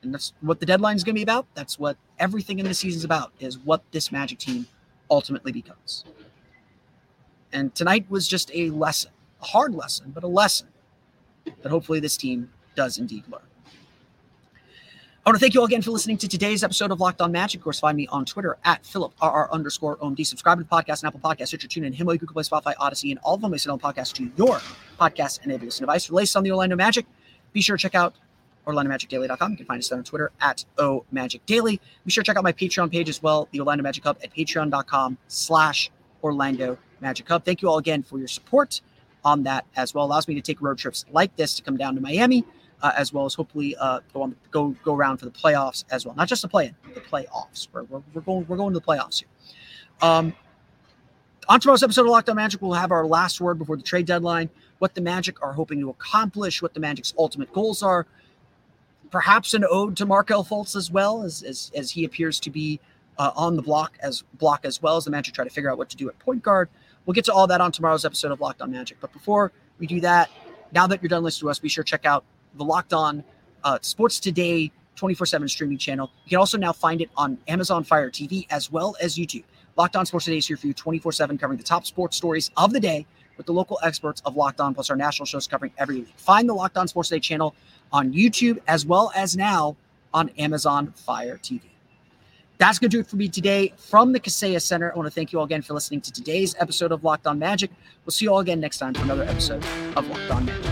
And 0.03 0.13
that's 0.13 0.33
what 0.41 0.61
the 0.61 0.67
deadline 0.67 0.97
is 0.97 1.05
going 1.05 1.15
to 1.15 1.19
be 1.19 1.23
about. 1.23 1.47
That's 1.55 1.79
what 1.79 1.97
everything 2.19 2.59
in 2.59 2.67
the 2.67 2.75
season 2.75 2.99
is 2.99 3.05
about, 3.05 3.33
is 3.39 3.59
what 3.59 3.83
this 3.93 4.11
Magic 4.11 4.39
team 4.39 4.67
ultimately 5.11 5.53
becomes. 5.53 6.05
And 7.53 7.75
tonight 7.75 8.07
was 8.09 8.27
just 8.27 8.51
a 8.55 8.71
lesson, 8.71 9.13
a 9.41 9.47
hard 9.47 9.75
lesson, 9.75 10.11
but 10.13 10.25
a 10.25 10.29
lesson 10.29 10.69
that 11.45 11.69
hopefully 11.71 12.01
this 12.01 12.17
team 12.17 12.51
does 12.75 12.99
indeed 12.99 13.25
learn. 13.31 13.43
I 15.25 15.31
want 15.31 15.37
to 15.37 15.41
thank 15.41 15.55
you 15.55 15.61
all 15.61 15.67
again 15.67 15.83
for 15.83 15.93
listening 15.93 16.19
to 16.19 16.27
today's 16.27 16.65
episode 16.65 16.91
of 16.91 16.99
Locked 16.99 17.21
On 17.21 17.31
Magic. 17.31 17.61
Of 17.61 17.63
course, 17.63 17.79
find 17.79 17.97
me 17.97 18.09
on 18.09 18.25
Twitter 18.25 18.57
at 18.65 18.83
PhilipRR 18.83 19.53
underscore 19.53 19.97
OMD. 19.99 20.27
Subscribe 20.27 20.59
to 20.59 20.65
the 20.65 20.69
podcast 20.69 21.05
and 21.05 21.15
Apple 21.15 21.21
Podcasts, 21.21 21.47
Stitcher, 21.47 21.69
TuneIn, 21.69 21.95
Himalaya, 21.95 22.19
Google 22.19 22.35
Play, 22.35 22.43
Spotify, 22.43 22.75
Audacy, 22.75 23.11
and 23.11 23.21
all 23.23 23.37
of 23.37 23.41
them. 23.41 23.53
Listen 23.53 23.71
on 23.71 23.79
podcast 23.79 24.15
to 24.15 24.29
your 24.37 24.61
podcast-enabled 24.99 25.63
listening 25.63 25.87
device. 25.87 26.07
For 26.07 26.39
on 26.39 26.43
the 26.43 26.51
Orlando 26.51 26.75
Magic, 26.75 27.07
be 27.53 27.61
sure 27.61 27.77
to 27.77 27.81
check 27.81 27.95
out 27.95 28.17
OrlandoMagicDaily.com. 28.67 29.53
You 29.53 29.57
can 29.59 29.67
find 29.67 29.79
us 29.79 29.89
there 29.91 29.99
on 29.99 30.03
Twitter 30.03 30.33
at 30.41 30.65
OMagicDaily. 30.79 31.79
Be 32.05 32.11
sure 32.11 32.25
to 32.25 32.27
check 32.27 32.37
out 32.37 32.43
my 32.43 32.53
Patreon 32.53 32.91
page 32.91 33.09
as 33.09 33.23
well, 33.23 33.47
the 33.53 33.61
Orlando 33.61 33.85
Magic 33.85 34.03
Hub 34.03 34.19
at 34.25 34.35
patreon.com 34.35 35.19
slash 35.29 35.93
Orlando 36.25 36.77
Magic 37.01 37.29
Hub. 37.29 37.45
Thank 37.45 37.63
you 37.63 37.69
all 37.69 37.79
again 37.79 38.03
for 38.03 38.19
your 38.19 38.27
support 38.27 38.81
on 39.25 39.45
that 39.45 39.67
as 39.77 39.95
well. 39.95 40.05
Allows 40.05 40.27
me 40.27 40.35
to 40.35 40.41
take 40.41 40.61
road 40.61 40.79
trips 40.79 41.05
like 41.13 41.37
this 41.37 41.55
to 41.55 41.63
come 41.63 41.77
down 41.77 41.95
to 41.95 42.01
Miami– 42.01 42.45
uh, 42.83 42.93
as 42.97 43.13
well 43.13 43.25
as 43.25 43.35
hopefully 43.35 43.77
uh, 43.77 44.01
go 44.13 44.23
on 44.23 44.37
go 44.51 44.75
go 44.85 44.95
around 44.95 45.19
for 45.19 45.25
the 45.25 45.31
playoffs 45.31 45.85
as 45.91 46.05
well. 46.05 46.15
Not 46.15 46.29
just 46.29 46.43
the 46.43 46.49
play-in, 46.49 46.75
the 46.95 47.01
playoffs. 47.01 47.69
We're, 47.73 47.85
we're, 47.85 48.03
we're 48.13 48.21
going 48.21 48.47
we're 48.49 48.57
going 48.57 48.75
to 48.75 48.81
the 48.81 48.85
playoffs 48.85 49.21
here. 49.21 49.29
Um, 50.09 50.35
on 51.49 51.61
tomorrow's 51.61 51.83
episode 51.83 52.03
of 52.03 52.09
Locked 52.09 52.29
On 52.29 52.37
Magic, 52.37 52.61
we'll 52.63 52.73
have 52.73 52.93
our 52.93 53.07
last 53.07 53.41
word 53.41 53.59
before 53.59 53.77
the 53.77 53.83
trade 53.83 54.07
deadline. 54.07 54.51
What 54.79 54.95
the 54.95 55.01
Magic 55.01 55.43
are 55.43 55.53
hoping 55.53 55.81
to 55.81 55.91
accomplish, 55.91 56.61
what 56.61 56.75
the 56.75 56.81
Magic's 56.81 57.15
ultimate 57.19 57.53
goals 57.53 57.83
are. 57.83 58.07
Perhaps 59.11 59.55
an 59.55 59.65
ode 59.69 59.97
to 59.99 60.07
Markelle 60.07 60.45
Fultz 60.45 60.75
as 60.75 60.91
well, 60.91 61.23
as 61.23 61.43
as, 61.43 61.71
as 61.75 61.91
he 61.91 62.05
appears 62.05 62.41
to 62.41 62.51
be 62.51 62.81
uh, 63.19 63.31
on 63.37 63.57
the 63.57 63.63
block 63.63 63.97
as 64.01 64.23
block 64.39 64.65
as 64.65 64.83
well 64.83 64.97
as 64.97 65.05
the 65.05 65.11
Magic 65.11 65.35
try 65.35 65.45
to 65.45 65.51
figure 65.51 65.71
out 65.71 65.79
what 65.79 65.89
to 65.91 65.97
do 65.97 66.09
at 66.09 66.19
point 66.19 66.43
guard. 66.43 66.69
We'll 67.07 67.15
get 67.15 67.25
to 67.27 67.33
all 67.33 67.47
that 67.49 67.61
on 67.61 67.73
tomorrow's 67.73 68.05
episode 68.05 68.33
of 68.33 68.41
Locked 68.41 68.63
On 68.63 68.71
Magic. 68.71 68.99
But 69.01 69.13
before 69.13 69.53
we 69.79 69.87
do 69.87 70.01
that, 70.01 70.31
now 70.73 70.87
that 70.87 71.03
you're 71.03 71.09
done 71.09 71.23
listening 71.23 71.49
to 71.49 71.51
us, 71.51 71.59
be 71.59 71.69
sure 71.69 71.85
to 71.85 71.91
check 71.91 72.07
out 72.07 72.25
the 72.57 72.65
Locked 72.65 72.93
On 72.93 73.25
uh, 73.65 73.79
Sports 73.83 74.21
Today 74.21 74.71
24 74.97 75.27
7 75.27 75.49
streaming 75.49 75.79
channel. 75.79 76.11
You 76.25 76.31
can 76.31 76.39
also 76.39 76.59
now 76.59 76.73
find 76.73 77.01
it 77.01 77.11
on 77.17 77.39
Amazon 77.49 77.85
Fire 77.85 78.11
TV 78.11 78.47
as 78.51 78.71
well 78.71 78.97
as 79.01 79.17
YouTube. 79.17 79.45
Locked 79.77 79.97
On 79.97 80.05
Sports 80.05 80.27
Today 80.27 80.39
is 80.39 80.47
here 80.47 80.57
for 80.57 80.67
you 80.67 80.75
24 80.75 81.13
7, 81.13 81.39
covering 81.39 81.59
the 81.59 81.65
top 81.65 81.87
sports 81.87 82.17
stories 82.17 82.51
of 82.57 82.73
the 82.73 82.81
day 82.81 83.07
with 83.37 83.47
the 83.47 83.53
local 83.53 83.79
experts 83.83 84.21
of 84.25 84.37
Locked 84.37 84.61
On, 84.61 84.75
plus 84.75 84.91
our 84.91 84.97
national 84.97 85.27
shows 85.27 85.47
covering 85.47 85.73
every 85.79 86.01
week. 86.01 86.13
Find 86.17 86.49
the 86.49 86.55
Locked 86.55 86.77
On 86.77 86.87
Sports 86.87 87.09
Today 87.09 87.21
channel 87.21 87.55
on 87.91 88.13
YouTube 88.13 88.59
as 88.69 88.85
well 88.85 89.13
as 89.15 89.37
now 89.37 89.77
on 90.13 90.29
Amazon 90.39 90.93
Fire 90.93 91.39
TV. 91.39 91.63
That's 92.59 92.79
going 92.79 92.91
to 92.91 92.97
do 92.97 93.01
it 93.01 93.07
for 93.09 93.17
me 93.17 93.29
today 93.29 93.73
from 93.77 94.13
the 94.13 94.21
Kaseya 94.21 94.63
Center. 94.63 94.93
I 94.93 94.97
want 94.97 95.07
to 95.07 95.11
thank 95.11 95.33
you 95.33 95.41
all 95.41 95.45
again 95.45 95.63
for 95.63 95.75
listening 95.75 96.01
to 96.03 96.13
today's 96.13 96.55
episode 96.61 96.93
of 96.93 97.03
Locked 97.03 97.27
On 97.27 97.39
Magic. 97.39 97.71
We'll 98.05 98.13
see 98.13 98.27
you 98.27 98.33
all 98.33 98.39
again 98.39 98.61
next 98.61 98.79
time 98.79 98.95
for 98.95 99.03
another 99.03 99.25
episode 99.25 99.65
of 99.97 100.07
Locked 100.09 100.31
On 100.31 100.45
Magic. 100.45 100.72